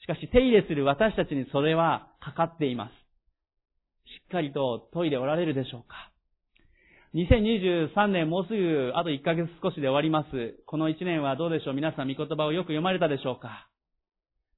[0.02, 2.92] しかし手入れする私たちにそれはかかっています。
[2.92, 6.10] しっかりと研いでおられるでしょうか
[7.14, 10.62] 2023年もうすぐあと1ヶ月少しで終わります。
[10.66, 13.68] この1年はどうでしょう皆さん御言葉をよく読まれたでしょうか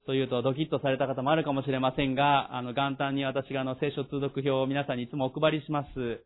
[0.09, 6.25] というとドキッとされた方もあるかもしれませんが、あの、元旦に私があの、聖書通読表を皆さんにいつもお配りします。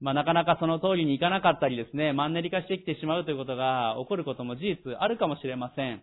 [0.00, 6.02] まあ、なかなかその通りにいかなかったりですね、マンネリ化してきてしまうということが起こることも事実あるかもしれません。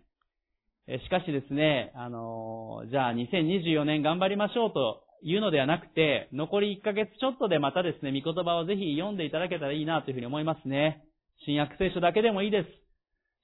[1.04, 11.04] しかしですね、あの、じゃあ2024年頑張りましょうというのではなくて、残り1ヶ月ちょっとでまたですね、御言葉をぜひ読んでいただけたらいいなというふうに思いますね。
[11.46, 12.81] 新約聖書だけでもいいです。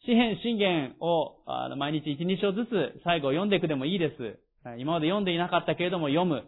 [0.08, 1.36] 詩篇、信玄を
[1.76, 4.40] 毎日1、2章ずつ最後読んでいくでもいいです。
[4.80, 6.46] 今まで読んでいなかったけれども読む。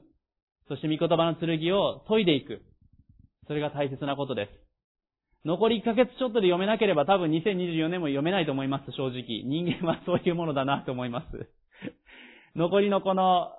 [0.70, 2.62] そして御言葉の剣を研いでいく。
[3.48, 4.50] それが大切なことです。
[5.46, 9.44] 残り1ヶ月ちょっとで読めなければ多分2024年も読めないと思います、正直。
[9.44, 11.50] 人間はそういうものだなと思います。
[12.56, 13.52] 残りのこの、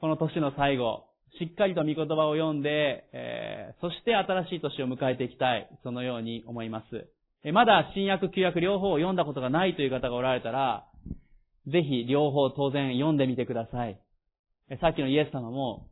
[0.00, 1.04] この年の最後、
[1.38, 5.68] しっかりと御言葉を読んで、えー、そして新しい年を迎えていきたい。
[5.84, 7.13] そのように思います。
[7.52, 10.86] まだ新約、旧約両方を読んだことがないという方がおられたら、
[11.66, 14.00] ぜひ両方当然読んでみてください。
[14.80, 15.88] さっきのイエス様も、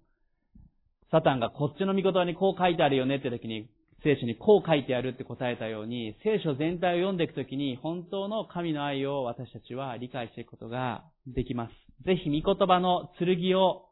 [1.11, 3.69] サタンがこっちの御言葉にこう書いてあるよねって時に、
[4.03, 12.05] 聖書にこう書いてあるって答えたように、聖書全体を読んでいくときに、本当の神の愛を私たちは理解していくことができます。
[12.05, 13.89] ぜひ御言葉の剣を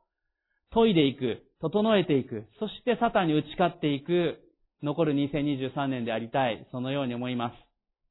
[0.73, 4.41] 研いでいく、整えていく、そしてサタンに打ち勝っていく
[4.83, 7.55] 残る2023年でありたい、そのように思います。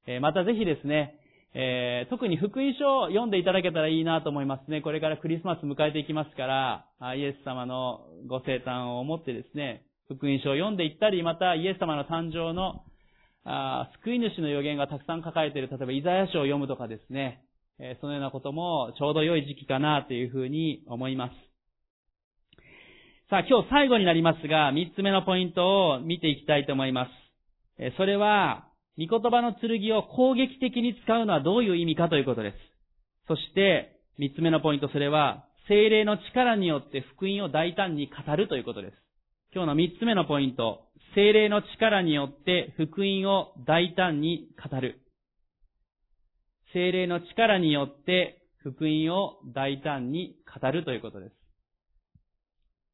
[0.08, 1.20] えまたぜひですね、
[1.54, 4.82] えー、特に福音書を読んでいただけたらいいなと思いますね。
[4.82, 6.46] これからクリスマス迎えていきますか
[7.00, 12.84] ら、イエス様のご生誕を思ってですね、福音書を読んでいったり、またイエス様の誕生の
[13.46, 17.44] あ救い主の予言がたくさん書かれている、例えばイザヤ書を読むとかですね、
[17.80, 21.48] えそのようなこともちょうど良い時期かなというふうに思います。
[23.30, 27.12] さあ、今日最後になりますが、三つ目のポイントを見ていきたいと思います。
[27.77, 28.65] えそれは、
[28.98, 32.58] 御言葉の剣を攻撃的に使うのはどういう意味かということです。
[33.27, 38.94] そして、三つ目のポイント、それは、精霊の力によって福音を大胆に語るということです。
[39.54, 45.02] 今日の三つ目のポイント、精霊の力によって福音を大胆に語る。
[46.73, 51.38] 精霊の力によって福音を大胆に語るということです。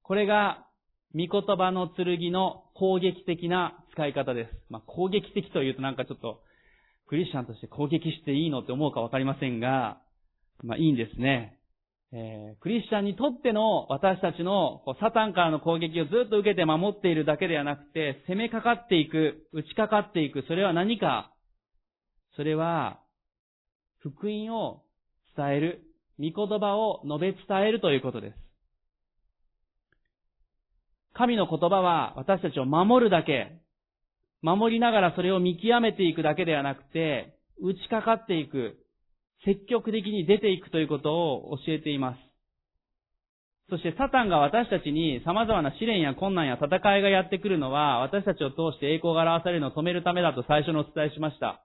[0.07, 0.65] これが、
[1.13, 4.51] 御言葉の剣の攻撃的な使い方です。
[4.69, 6.41] まあ、攻撃的というとなんかちょっと、
[7.07, 10.01] クリスチャンとして攻撃していいのって思うかわかりませんが、
[10.63, 11.59] まあ、いいんですね。
[12.11, 21.31] えー、クリスチャンにとっての私たちのサタンからの攻撃をずっと受けて守っているだけではなくて、攻めかかっていく、打ちかかっていく、それは何か
[22.35, 22.99] それは、
[23.99, 24.83] 福音を
[25.37, 25.81] 伝える、
[26.19, 28.44] 御言葉を述べ伝えるということです。
[31.17, 33.59] 神の言葉は私たちを守るだけ、
[34.41, 38.77] 守りながらそれを見極めていくだけではなくて、打ちかかっていく、
[39.45, 42.19] 積極的に出ていくということを教えています。
[43.69, 51.63] そしてサタンが私たちに様々な試練や困難や戦いがやってくるのは、私たちを通して栄光が表されるのを止めるためだと最初にお伝えしました。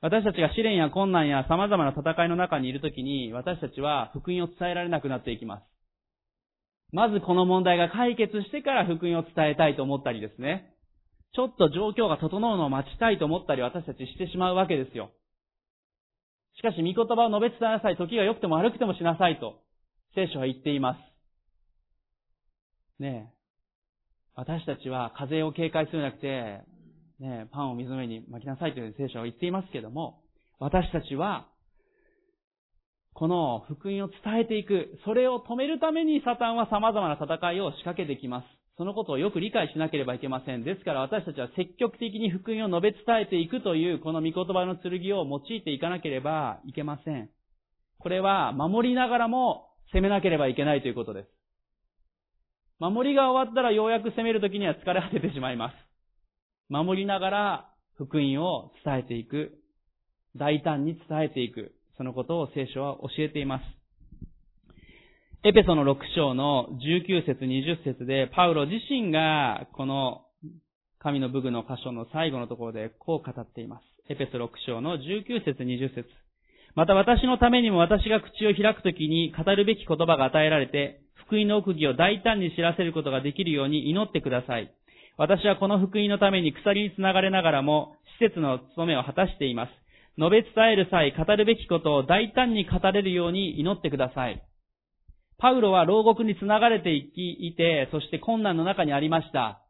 [0.00, 5.77] 私たちが試練や困難や様々な戦いの中にいるときに、私たちは福音を伝えられなくなっていきます。
[6.92, 10.74] まずこの問題が解決してから福音を伝えたいと思ったりですね。
[11.34, 15.10] ちょっと状況が整うのを待ちたいと思ったり私たちしてしまうわけですよ。
[16.56, 17.96] しかし、御言葉を述べ伝えなさい。
[17.96, 19.60] 時が良くても悪くてもしなさいと、
[20.14, 20.98] 聖書は言っています。
[23.00, 23.38] ねえ。
[24.34, 26.26] 私たちは風を警戒するんじゃなくて、
[27.20, 30.22] ねえ、パンを水の上に巻きなさいという聖書は言っていますけども、
[30.58, 31.46] 私たちは、
[33.18, 38.46] この福音を伝えていく、それを止めるためにサタンは様々な戦いを仕掛けてきます。
[38.76, 40.62] そのことをよく理解しなければいけません。
[40.62, 47.28] ですから私たちは積極的に福音を述べ伝えていくというこの御言葉の剣を用いていかなければいけません。
[47.98, 51.28] これは守りながらも攻めなければいけないということです。
[52.78, 55.74] 守りが終わったらようやく攻めるときには疲れ果ててしまいます。
[56.68, 59.58] 守りながら福音を伝えていく。
[60.36, 61.74] 大胆に伝えていく。
[61.98, 63.64] そのことを聖書は教えています。
[65.44, 70.22] エペソの6章の19節20節で、パウロ自身がこの
[71.00, 74.12] 神の武具の箇所の最後のところでこう語っています。
[74.12, 76.06] エペソ6章の19節20節
[76.76, 84.72] また私のためにも私が口を開くときに語るべき言葉が与えられて、福音の奥義を大胆に知らせることができるように祈ってください。
[85.16, 89.87] 私はこの福音のために鎖につながれながらも、施設の務めを果たしています。
[90.18, 94.42] 述べ伝える際、語るべきことを大胆に語れるように祈ってください。
[95.38, 99.62] パウロは牢獄につながれていき、いて、そして困難の中にありました。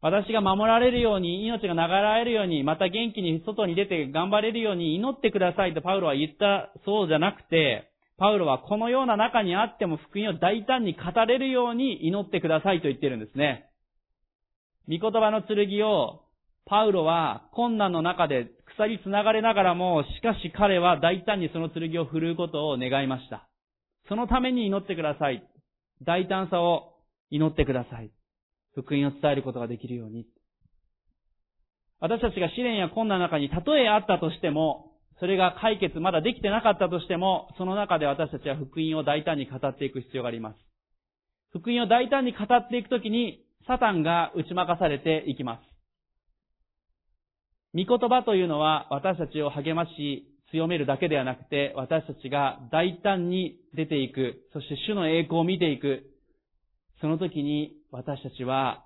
[0.00, 1.80] 私が守られるように、命が流
[2.18, 13.66] れるように、また元気に外に出て頑張れるように祈ってくださいとパウロは言ったそうじゃなくて、パウロはこのような中にあっても福音を大胆に語れるように祈ってくださいと言ってるんですね。
[14.88, 16.22] 御言葉の剣を、
[16.66, 18.46] パウロは困難の中で
[18.80, 23.46] 鎖繋がれながらも、しかし彼は大胆にその剣を振るうことを願いました。
[24.08, 25.46] そのために祈ってください。
[26.06, 26.94] 大胆さを
[27.28, 28.10] 祈ってください。
[28.74, 30.24] 福音を伝えることができるように。
[32.00, 40.56] 私たちが試練や困難の中にたとえあったとしても、それが解決まだできてなかったとしても、その中で私たちは福音を大胆に語っていく必要があります。
[41.50, 45.79] 福音を大胆に語っていくときに、サタンが打ち負かされていきます。
[47.74, 56.10] 御言葉というのは私たちを励まし、強めるだけではなくて、私たちが大胆に出ていく、そして主の栄光を見ていく、
[57.00, 58.84] その時に私たちは、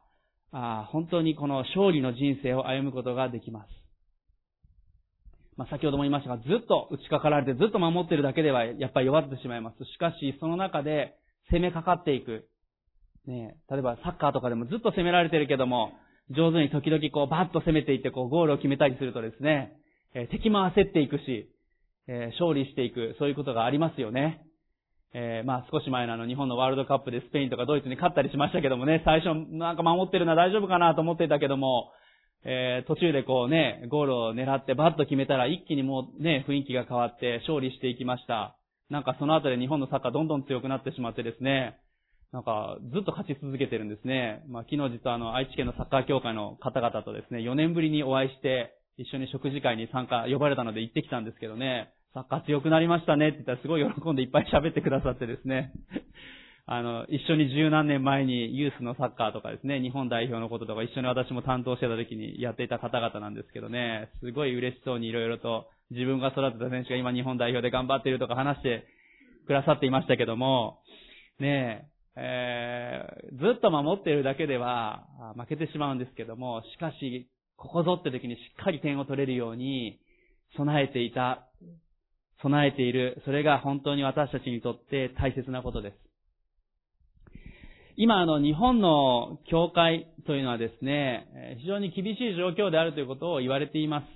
[0.53, 3.69] あ本当にこの勝利の人生を歩むことができます。
[5.57, 9.85] まあ、先ほども言いましたが、ずっと打ちかかられてずっと守っているだけではやっぱり弱ってしまいます。
[9.85, 11.17] しかし、その中で
[11.51, 12.49] 攻めかかっていく。
[13.27, 15.93] ね、例えばサッカーとかでもずっと攻められてるけども、
[16.31, 19.73] 上手に時々こうバッと攻めていってこうゴールを決めたりするとですね、
[20.15, 21.51] え、敵も焦っていくし、
[22.09, 24.47] え、勝利していく、そういうことがありますよね。
[25.17, 31.93] えー、まあ少し前のあの日本のワールドカップでスペインとかドイツに勝ったりしましたけどもね、最初なんか守ってるのは大丈夫かなと思ってたけども、
[32.45, 38.57] えー、途中でこうね、ゴールを狙ってバッと決めたら一気にもうね、雰囲気が変わって勝利していきました。
[38.91, 41.79] なんかその後で日本のサッカーどんどん強くなってしまってですね、
[42.35, 44.43] なんか、ずっと勝ち続けてるんですね。
[44.49, 55.71] まあ、昨日実はあの、愛知県のサッカー協会の方々とですね、4年ぶりにお会いして、一緒に食事会に参加、呼ばれたので行ってきたんですけどね、サッカー強くなりましたねって言ったらすごい喜んでいっぱい喋ってくださってですね。
[56.67, 68.89] あの、一緒に十何年前にユースのサッカーとかですね、日本代表のこととか一緒に私も担当してた時にやっていた方々なんですけどね、すごい嬉しそうにいろいろと自分が育てた選手が今日本代表で頑張っているとか話して
[69.47, 70.81] くださっていましたけども、
[71.39, 75.07] ねえー、ずっと守っているだけでは
[75.37, 80.01] 負けてしまうんですけども、しかし、ここぞって時にしっかり点を取れるように
[80.57, 81.49] 備えていた。
[82.43, 83.23] 備えている。
[83.25, 85.97] それが本当に私たちにとって大切なことです。
[87.97, 94.07] 今、あの、日本の教会というのはですね、非常に厳しい状況であるということを言われています。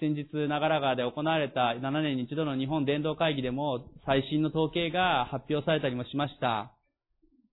[0.00, 6.72] 先日、長良川で行われた7年に一度の日本伝道会議でも最新の統計が発表されたりもしました。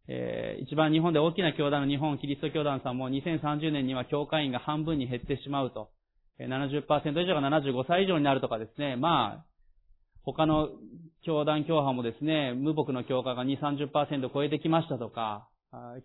[0.07, 5.89] えー、一番日本で大きな教団の日本キリスト教団さんも2030年には教会員が半分に減ってしまうと。
[6.39, 6.85] 70%
[7.21, 8.97] 以上が75歳以上になるとかですね。
[8.97, 9.45] まあ、
[10.23, 10.69] 他の
[11.23, 15.47] 教団教派もですね、無牧の教会が2、30%超えてきましたとか、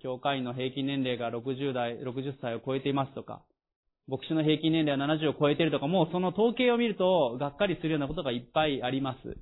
[0.03, 3.43] 教会員の平均年齢が60代、60歳を超えていますとか、
[4.09, 9.37] 牧師の平均年齢は70を超えているとか、もうその統計を見ると、がっかりするようなことがいっぱいあります。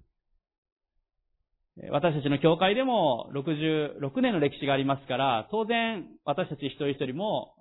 [1.91, 7.55] 私たちの教会でも66年の歴史がありますから、当然私たち一人一人も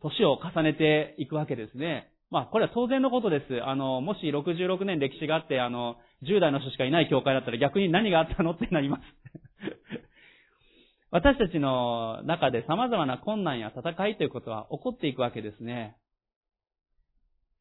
[0.00, 2.12] 年を重ねていくわけですね。
[2.30, 3.62] まあ、これは当然のことです。
[3.64, 9.02] あの、もし66年歴史があって、あの、10代の人しかいない教会だったら逆に何があったのってなります。
[11.10, 15.96] 私たちの中で様々な困難や戦いということは起こっていくわけですね。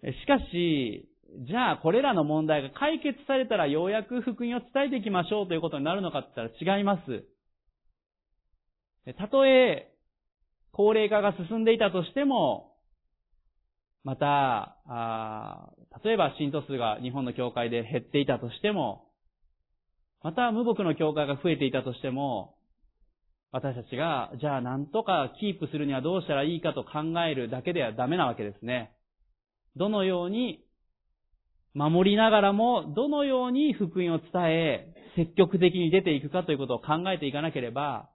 [0.04, 1.08] しかし、
[1.48, 7.26] じゃあこれらの問題が解決されたらようやく福音を伝えていきましょうということになるのかって言ったら違います。
[9.18, 9.94] たとえ、
[10.72, 12.74] 高齢化が進んでいたとしても、
[14.04, 14.78] また、
[16.04, 19.08] 例えば信徒数が日本の教会で減っていたとしても、
[20.24, 22.56] また無牧の教会が増えていたとしても、
[23.52, 28.92] 私たちが、じゃあなんとかキープするにはどうしたらいいかと考えるだけではダメなわけですね。
[29.78, 30.67] どのように
[31.78, 38.10] 守りながらも、どのように福音を伝え、積極的に出ていくかということを考えていかなければ、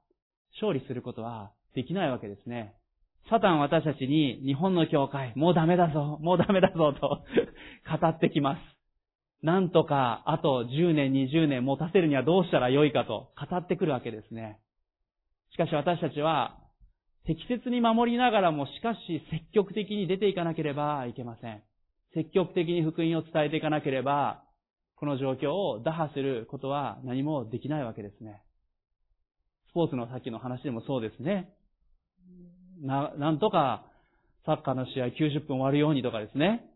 [0.60, 2.74] 勝利することはできないわけですね。
[3.30, 7.22] サタンは私たちに日本の教会、もうダメだぞ、もうダメだぞと
[8.00, 8.60] 語ってきます。
[9.46, 14.58] なんとか、あと10年、20年持たせるにはどうしたらよいかと語ってくるわけですね。
[15.52, 16.58] しかし私たちは、
[17.26, 21.62] 適切に守りながらも、しかし積極的に出ていかなければいけません。
[22.14, 24.44] 積極的に福音を伝えていかなければ、
[24.96, 28.42] この状況を打破することは何もできないわけですね。
[29.70, 31.54] スポーツのさっきの話でもそうですね。
[32.82, 33.84] な、なんとか
[34.44, 36.68] サッカーの試合90分終わるようにとかですね。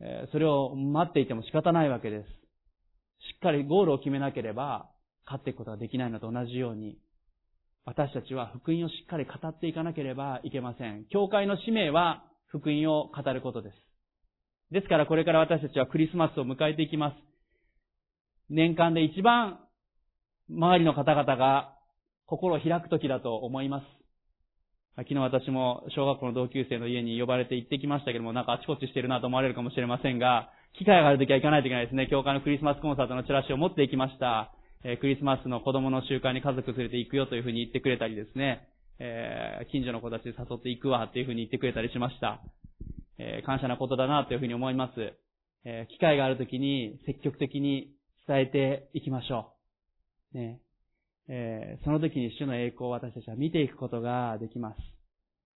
[0.00, 2.28] えそれを待っていても仕方ないわけです。
[2.28, 4.88] しっかりゴールを決めなければ
[5.24, 6.98] 勝っていくことができないのと同じように、
[7.84, 11.06] 私たちは福音をしっかり語っていかなければいけません。
[11.06, 13.87] 教会の使命は福音を語ることです。
[14.70, 17.16] ですからこれから私たちはクリスマスを迎えていきます。
[18.50, 19.60] 年間で一番
[20.50, 21.74] 周りの方々が
[22.26, 23.84] 心を開く時だと思います。
[24.96, 32.08] 昨日私も小学校の同級生の家に呼ばれて行ってきましたけども、なんかあちこちしてるなと思われるかもしれませんが、機会がある時は行かないといけないですね。
[32.10, 34.52] 教会のクリスマスコンサートのチラシを持って行きました。
[34.84, 42.40] え、クリスマスの子供の集会に家族連れて行くよというふうに言ってくれたりですね、えー、近所の子たちで誘って行くわっていうふうに言ってくれたりしました。
[43.18, 45.12] えー、感謝なことだなというふうに思います。
[45.64, 47.92] えー、機会があるときに積極的に
[48.26, 49.52] 伝えていきましょ
[50.34, 50.38] う。
[50.38, 50.60] ね。
[51.28, 54.76] えー、その時に主の栄光を私たちは見ていくことができます。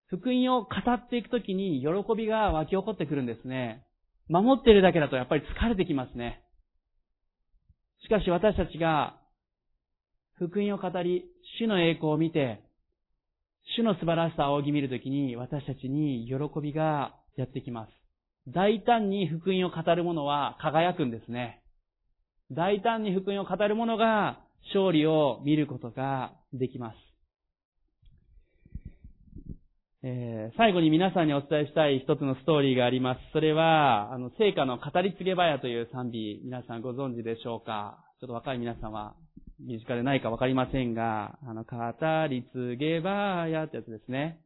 [0.06, 3.84] 福音を語っていくときに喜びが湧き起こってくるんですね。
[4.28, 6.42] 守っているだけだとやっぱり疲れてきますね。
[8.02, 9.16] しかし私たちが
[10.34, 11.24] 福音を語り、
[11.58, 12.62] 主の栄光を見て、
[13.76, 17.90] 主の素晴らしさを仰ぎ見るときに私たちに喜びがやってきます。
[18.48, 21.62] 大胆に福音を語る者は輝くんですね。
[22.50, 24.40] 大胆に福音を語る者が
[24.74, 26.96] 勝利を見ることができます。
[30.04, 33.20] えー、最後に皆さんにお伝えしたい一つのストーリーがあります。
[33.32, 38.04] それは、あの、聖歌の語り継げばやという賛美、皆さんご存知でしょうか？
[38.20, 39.14] ちょっと若い皆さんは
[39.60, 41.76] 身近でないかわかりませんが、あの、語
[42.28, 44.40] り継げばやってやつですね。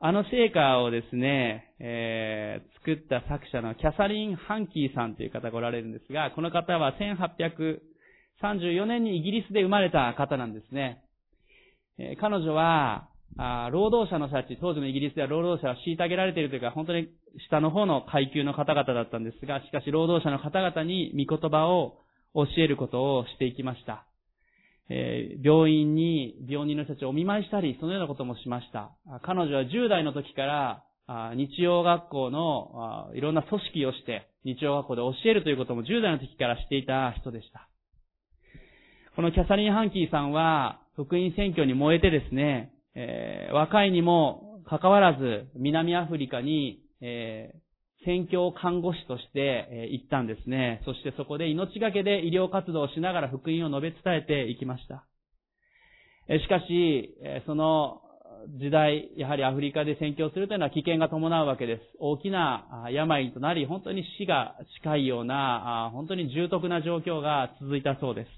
[0.00, 6.94] あの聖歌をですね、えー、作った作者のキャサリン・ハンキーさんという方がおられるんですが、この方は
[8.40, 11.02] 1834年にイギリスで生まれた方なんですね。
[11.98, 17.08] えー、彼女は、あ労働者の人たち、当時のイギリスでは労働者は虐げられているというか、本当に
[17.48, 21.98] 下の方の階級の方々だったんですが、しかし労働者の方々に御言葉を
[22.34, 24.07] 教えることをしていきました。
[24.90, 28.92] えー、病院に病人の人たちをお見舞いしたり、そのようなこともしました。
[29.22, 30.84] 彼女は10代の時から、
[31.34, 37.68] 日曜学校のいろんな組織をして、日曜学校で教えるということも10代の時からしていた人でした。
[39.16, 47.58] このキャサリン・ハンキーさんは、福音選挙に燃えてですね、えー、若いにも関わらず、南アフリカに、えー、
[48.04, 50.80] 宣教看護師として行ったんですね。
[50.84, 55.04] そしてそこで命がけで医療活動をしながら福音を述べ伝えていきました。
[56.28, 58.02] しかし、その
[58.58, 61.82] 時代、やはりアフリカで宣教するというのは危険が伴うわけです。
[61.98, 68.28] 大きな病となり、本当に死が近いような、本当に重篤な状況が続いたそうです。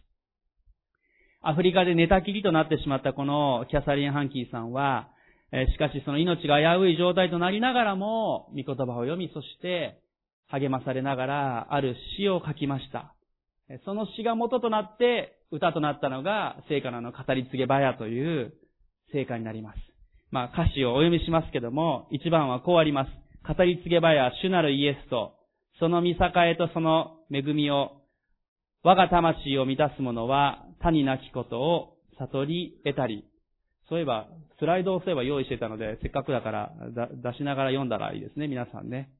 [1.42, 5.08] アフリカで寝たきりとなってしまったこのキャサリン・ハンキーさんは、
[5.52, 10.00] しかしその命が危うい状態となりながらも、御言葉を読み、そして
[10.48, 13.14] 励まされながら、ある詩を書きました。
[13.84, 18.54] その詩が元となって、歌となったのが、聖歌の語り継げばやという
[19.12, 19.78] 聖歌になります。
[20.30, 23.10] まあ歌詞をお読みしますけども、一番はこうあります。
[23.46, 25.34] 語り継げばや主なるイエスと、
[25.80, 26.16] その見栄
[26.52, 28.02] えとその恵みを、
[28.82, 33.24] 我が魂を満たす者は他になきことを悟り得たり。
[33.90, 34.28] そういえば、
[34.60, 36.72] スライドをそういえば用意してたので、せっかくだから
[37.22, 39.10] 出しながら読んだらいいですね、皆さんね。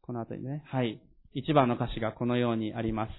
[0.00, 0.62] このあたりね。
[0.66, 1.00] はい。
[1.34, 3.10] 一番の歌詞がこのようにあります。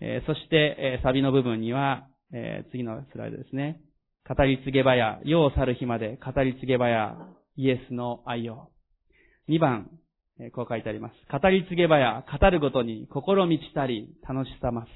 [0.00, 3.80] えー、そして、えー、サビの部分には、えー、次のスライドですね。
[4.28, 7.14] 語り継げばや、世を去る日まで語り継げばや、
[7.56, 8.70] イエスの愛を。
[9.46, 9.90] 二番、
[10.40, 11.14] え、こう書いてあります。
[11.30, 14.88] 語り継げばや、語るごとに心満ちたり、楽しさます。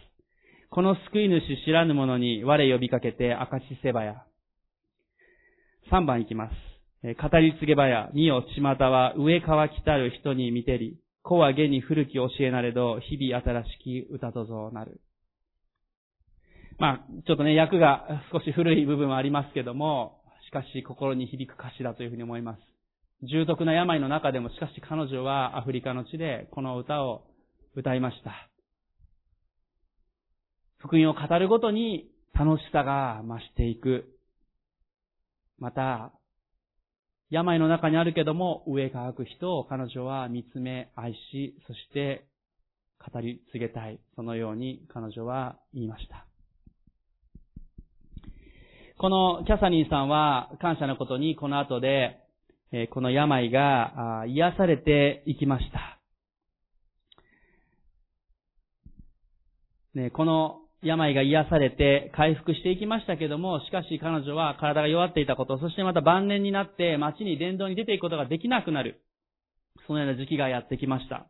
[0.71, 4.25] この救い主知らぬ者に我呼びかけて明かしせばや。
[5.91, 6.55] 三番いきます。
[7.03, 15.01] 語り継げばや、身を巷は上川来たる人に見てり、子は下に古き教えなれど、日々新しき歌とぞなる。
[16.78, 22.61] まあ、ちょっとね、訳が少し古い部分はありますけども、しかし心に響く歌詞だというふうに思います。
[23.22, 27.24] 重篤な病の中でも、しかし彼女はアフリカの地でこの歌を
[27.74, 28.49] 歌いました。
[30.78, 34.14] 福音を語るごとに楽しさが増していく。
[35.59, 36.13] また、
[37.31, 42.27] 病の中にあるけども、上乾く人を彼女は見つめ愛し、そして
[43.13, 43.99] 語り継げたい。
[44.15, 46.27] そのように彼女は言いました。
[48.99, 52.21] このキャサリンさんは感謝のことにこの後で、
[52.91, 55.99] この病が癒されていきました。
[59.95, 69.01] ね、この病が癒されて回復していきましたけども、しかし彼女は体が弱っていたこと、そしてまた晩年になって街に伝道に出ていくことができなくなる。
[69.87, 71.26] そのような時期がやってきました。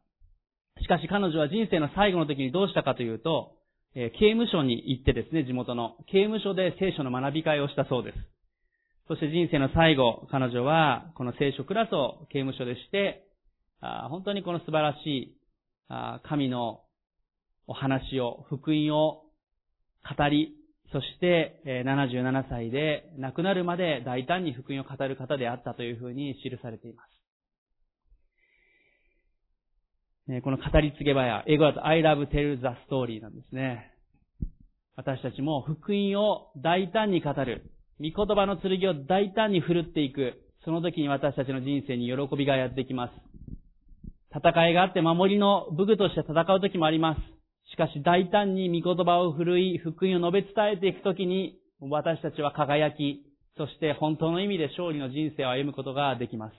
[0.83, 3.53] しかし彼女は人生の最後の時にどうしたかというと、
[3.95, 5.97] え刑務所に行ってですね、地元の。
[6.07, 8.19] 刑務所で聖書の学び会をしたそうです。
[9.07, 13.27] そして人生の最後、彼女はこの聖書クラスを刑務所でして、
[13.81, 15.37] あ本当にこの素晴らしい
[15.89, 16.81] あ神の
[17.67, 19.24] お話を、福音を
[20.05, 20.55] 語り、
[20.93, 27.11] そして77歳で亡くなるまで大胆に福音を語る方であったというふうに記されています。
[30.43, 33.91] この語り継げばや、英語だと I love tell the story なんですね。
[34.97, 37.71] 私たちも福音を大胆に語る。
[38.01, 40.41] 御言葉の剣を大胆に振るっていく。
[40.65, 43.13] その時に私たちの人生に喜びがやってきます。
[44.35, 47.21] 戦いがあって守りの武具として戦う時もあります。
[47.75, 56.55] しかし大胆に御言葉を振るい、福音を述べ伝えていくときに、私たちは輝き、そして本当の意味で勝利の人生を歩むことができます。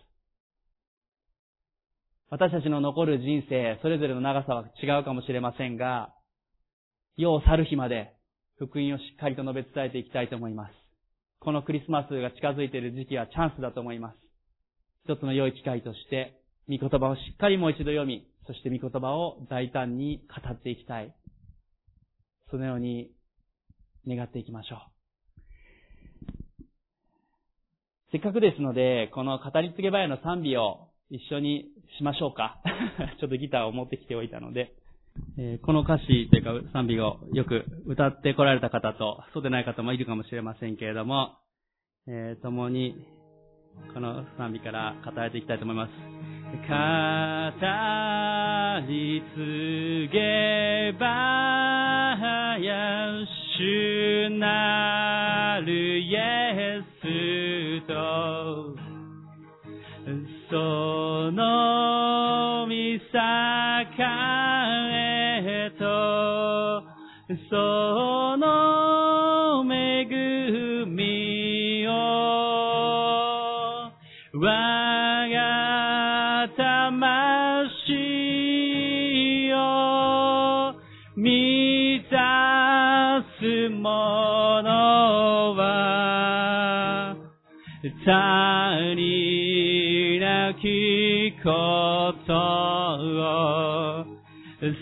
[2.30, 6.14] 私たちの残る人生、それぞれの長さは違うかもしれませんが、
[7.16, 8.12] 世を去る日まで
[8.58, 10.74] 福音をしっかりと述べ伝えていきたいと思います。
[11.40, 14.18] このクリスマスが近づいている時期はチャンスだと思います。
[15.06, 21.16] 一つの良い機会として、御言葉をしっかりもう一度読み、そして御言葉を大胆に語っていきたい。
[22.52, 23.12] そのように
[24.08, 24.80] 願っていきましょう。
[28.12, 31.66] せっかくですので、この語り継げばやの賛美を一緒に
[31.98, 32.62] しましょうか。
[33.20, 34.74] ちょっとギターを持ってきておいたので、
[35.38, 41.38] えー、この歌詞というか賛美をよく歌ってこられた方と、そうでない方もいるかもしれませんけれども、
[42.08, 42.96] えー、共に
[43.94, 46.15] この賛美から語られていきたいと思います。
[46.56, 46.64] 語
[48.88, 51.06] り継げば
[52.60, 53.10] や
[53.58, 58.76] 主なるイエスと。
[60.50, 63.00] その見栄
[65.48, 65.86] えと。
[67.50, 69.05] その
[88.96, 94.06] りなきことを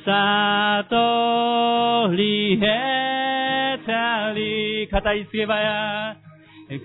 [0.05, 2.65] 悟り得
[3.85, 6.17] たり語り継げばや
[6.69, 6.75] 語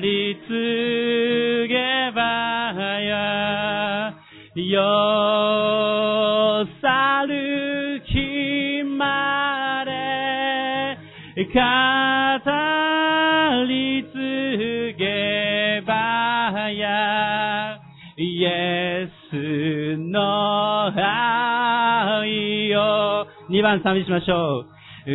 [0.00, 2.22] り継げば
[3.00, 4.14] や
[4.56, 4.80] よ
[6.80, 10.96] さる日まで
[11.36, 11.58] 語り継げ
[12.44, 12.56] ばや。
[23.48, 24.66] 2番賛美しましょう
[25.06, 25.12] 語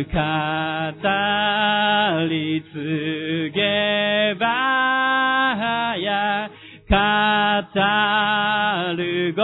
[2.28, 4.46] り継げば
[6.00, 6.48] や
[6.88, 6.96] 語
[8.96, 9.42] るご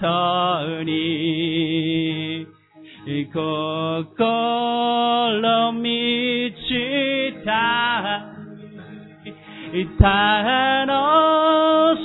[0.00, 2.48] とに
[3.32, 6.58] 心満ち
[7.44, 8.30] た
[9.98, 10.10] 楽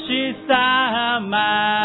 [0.07, 1.84] しさま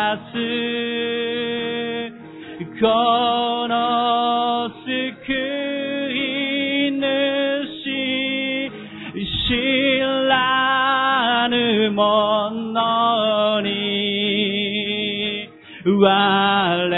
[16.21, 16.91] 我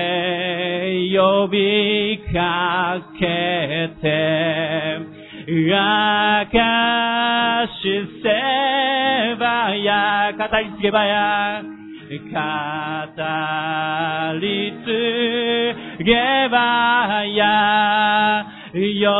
[1.14, 3.22] 呼びかけ
[4.00, 4.98] て
[5.46, 5.70] 明
[6.50, 7.82] かし
[8.22, 8.28] せ
[9.38, 12.18] ばや語り継げばや語
[14.40, 16.14] り継げ
[16.50, 18.44] ばや
[18.74, 19.12] よ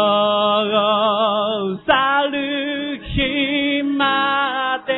[1.87, 1.91] さ
[2.31, 4.93] る日まで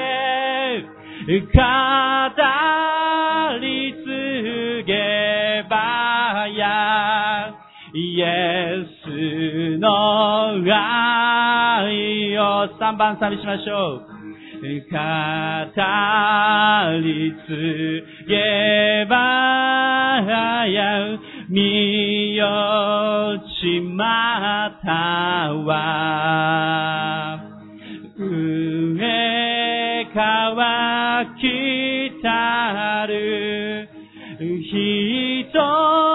[10.63, 14.15] 愛を3番賛美しましょう。
[14.65, 14.69] 語
[17.03, 18.33] り継げ
[19.11, 19.15] ば
[20.67, 21.19] や
[21.51, 22.47] 見よ
[23.61, 24.91] ちまた
[25.53, 25.75] は
[28.17, 33.89] 上乾きたる
[34.39, 36.14] 人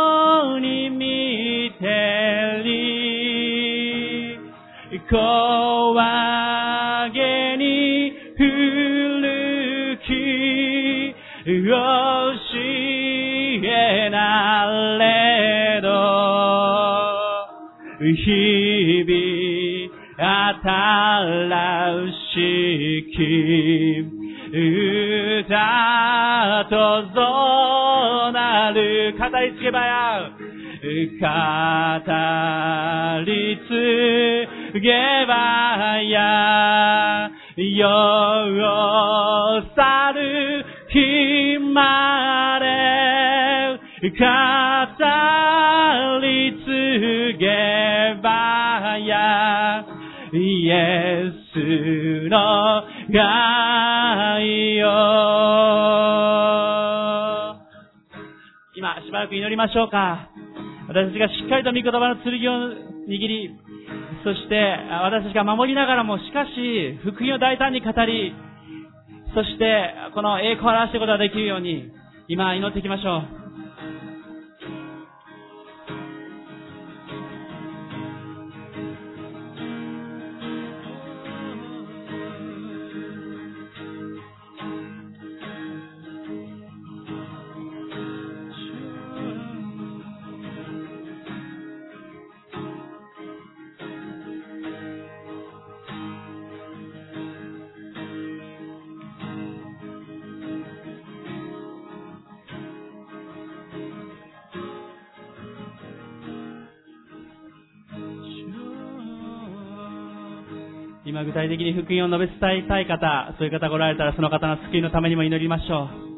[5.09, 10.09] 小上げに古き
[11.45, 11.65] 教
[13.63, 14.65] えな
[14.99, 15.87] れど。
[17.99, 19.19] 日々
[20.63, 22.37] 新し
[23.15, 23.17] き
[24.51, 25.57] 歌
[26.69, 26.75] と
[27.13, 30.29] ぞなる語り継げばや
[31.19, 31.25] 語
[33.25, 37.87] り継げばやよ
[39.75, 42.65] さる日まで
[44.01, 44.15] 語
[46.21, 48.27] り継げば
[48.99, 49.85] や
[50.33, 51.57] イエス
[52.29, 52.35] の
[53.11, 54.87] 愛を
[58.75, 60.29] 今しばらく祈りましょうか。
[60.87, 62.69] 私たちがしっかりと御言葉の剣を
[63.07, 63.51] 握り
[64.23, 68.33] そして私たちが守りながらもしかし福音を大胆に語り
[69.33, 71.91] そしてこの栄光を表していくことができるように
[72.27, 73.48] 今祈っていきましょう。
[111.25, 116.08] 具体的に福音を述べ伝えたい方、そういう方がおられたらその方の救いのためにも祈りましょう。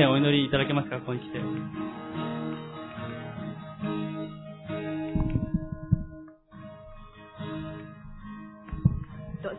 [0.00, 1.38] せんお祈りいただけますかここに来て。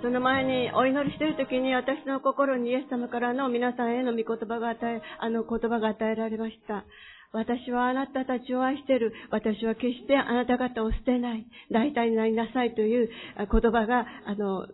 [0.02, 6.86] その前にお祈りしている時に私の心にイエス様からの皆さんへの御言葉が与え、あの言葉が与えられました。
[7.34, 9.14] 私はあなたたちを愛している。
[9.30, 11.46] 私は決してあなた方を捨てない。
[11.70, 14.68] 大体になりなさいという言葉が、あの、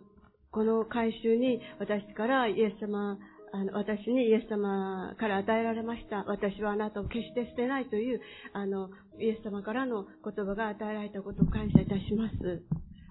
[0.50, 3.18] この回収に私からイエス様
[3.52, 6.24] あの、私にイエス様から与えられました。
[6.26, 8.20] 私はあなたを決して捨てないという、
[8.52, 12.62] あの、イエス様からの言葉が与えられたことを感謝いたします。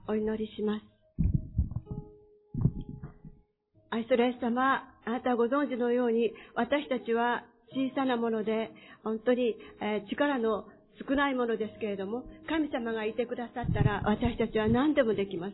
[0.07, 0.85] お祈りします。
[3.89, 8.71] 愛するイエス様、あなたはご存知のように、私たちは小さなもので、
[9.03, 10.65] 本当に、え力の
[10.99, 15.53] 少ないものですけれども、神様がいてくださったら私たちは何でもできます。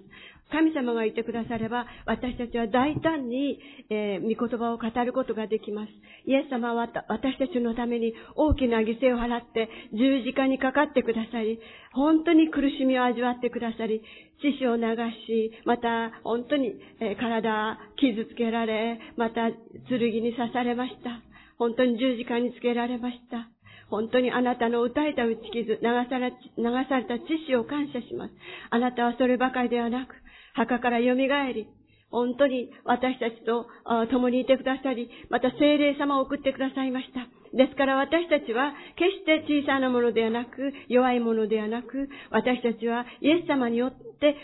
[0.52, 5.92] 神様がいてくだされば私たちは大胆に、えー、御言葉を語ることができます。
[6.26, 11.60] イエス様は私たちのために大きな犠牲を払って十字架にかかってくださり、
[11.92, 14.02] 本当に苦しみを味わってくださり、
[14.42, 14.84] 死死を流
[15.28, 19.52] し、また本当に、えー、体傷つけられ、また
[19.90, 21.22] 剣に刺されました。
[21.58, 23.53] 本当に十字架につけられました。
[23.94, 25.78] 本当にあなたの歌えた打ち傷、流
[26.10, 28.34] され流された知識を感謝します。
[28.72, 30.16] あなたはそればかりではなく、
[30.56, 31.68] 墓から蘇り、
[32.10, 33.68] 本当に私たちと
[34.10, 37.28] 共にいてくださり、また精霊様を送ってくださいました。
[37.56, 44.36] ですから私たちは決して小さなものではなく、弱いものではなく、私たちはイエス様によって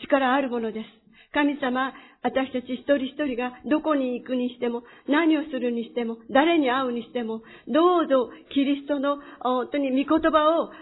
[0.00, 1.05] 力あるものです。
[1.36, 10.72] 神様、私たち一人一人がどこに行くにしても、何をするにしても、誰に会うにしても、どうぞキリストの本当に御言葉を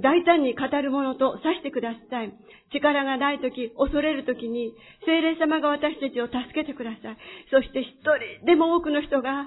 [0.00, 2.32] 大胆に語るものとさしてください。
[2.72, 4.72] 力がないとき、恐れるときに、
[5.04, 7.16] 聖霊様が私たちを助けてください。
[7.50, 9.44] そして一人でも多くの人が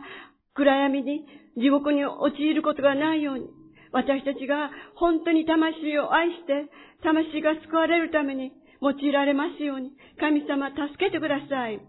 [0.54, 1.26] 暗闇に
[1.58, 3.50] 地獄に陥ることがないように、
[3.92, 6.70] 私たちが本当に魂を愛して、
[7.02, 8.52] 魂が救われるために、
[8.82, 11.80] 用いられますように、神様助けてください。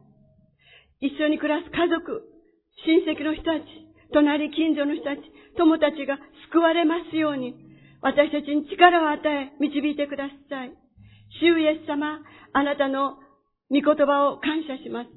[1.00, 2.22] 一緒に暮らす家族、
[2.86, 3.64] 親戚の人たち、
[4.12, 5.22] 隣近所の人たち、
[5.56, 6.18] 友たちが
[6.52, 7.54] 救われますように、
[8.02, 10.72] 私たちに力を与え、導いてください。
[11.40, 12.20] 主イエス様、
[12.52, 13.16] あなたの
[13.68, 15.10] 御言葉を感謝します。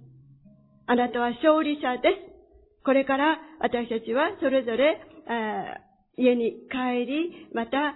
[0.88, 2.84] あなたは勝利者です。
[2.84, 5.00] これから私たちはそれぞれ
[6.18, 7.96] 家に帰り、また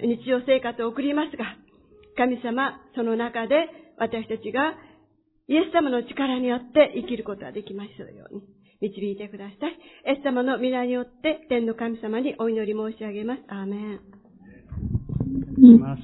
[0.00, 1.44] 日常生活を送りますが、
[2.16, 4.74] 神様、その中で私たちが
[5.48, 8.42] イエス様の力によって生きることができますように
[8.80, 9.72] 導いてください。
[10.14, 13.42] イエス様の皆によって天の神様にお祈り申し上げます。
[13.48, 14.00] アーメン。
[15.56, 16.02] します。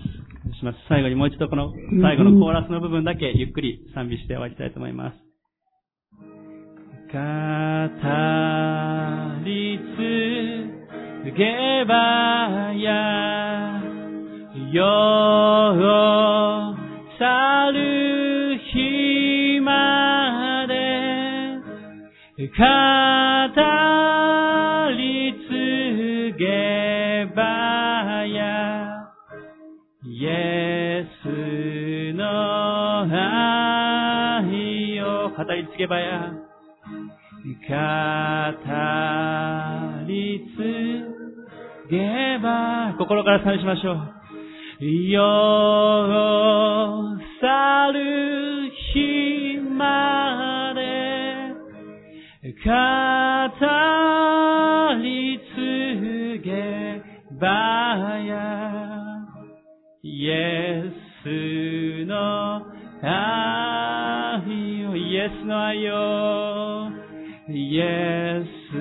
[0.59, 0.79] します。
[0.89, 5.27] 最後にもう一度この最後のコーラスの部分だけゆっくり賛美して終わりたいと思います。
[7.07, 7.19] 語
[9.45, 9.79] り
[11.25, 13.86] 継げばや
[14.77, 14.85] よ
[17.19, 20.75] 去る日まで
[22.37, 22.43] 語
[24.93, 27.43] り継げば
[28.27, 29.09] や
[30.05, 31.25] イエス
[32.15, 36.47] の愛を語り継げばや
[37.47, 37.53] 語
[40.07, 40.59] り継
[41.91, 44.16] げば心から賛美しましょう。
[44.79, 45.23] よ
[47.41, 51.55] 去る日まで
[52.45, 52.71] 語
[55.03, 57.03] り継げ
[57.41, 57.47] ば
[58.27, 58.35] や
[60.03, 60.93] イエ
[61.25, 61.27] ス
[62.05, 62.61] の
[63.03, 63.09] 愛
[64.83, 66.93] よイエスの愛よ
[67.49, 68.75] イエス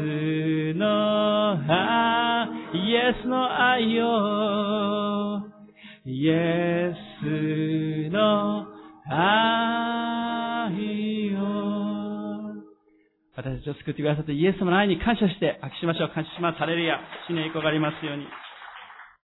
[0.78, 5.05] の愛イエスの愛よ
[6.08, 7.26] イエス
[8.14, 8.68] の
[9.10, 9.18] 愛
[11.34, 11.42] を
[13.36, 16.10] 私たちを救ってくださってイエス様の愛に感謝して握手しましょう。
[16.14, 16.60] 感謝します。
[16.60, 17.00] ハレルヤ。
[17.28, 18.28] 死の栄光がありますように。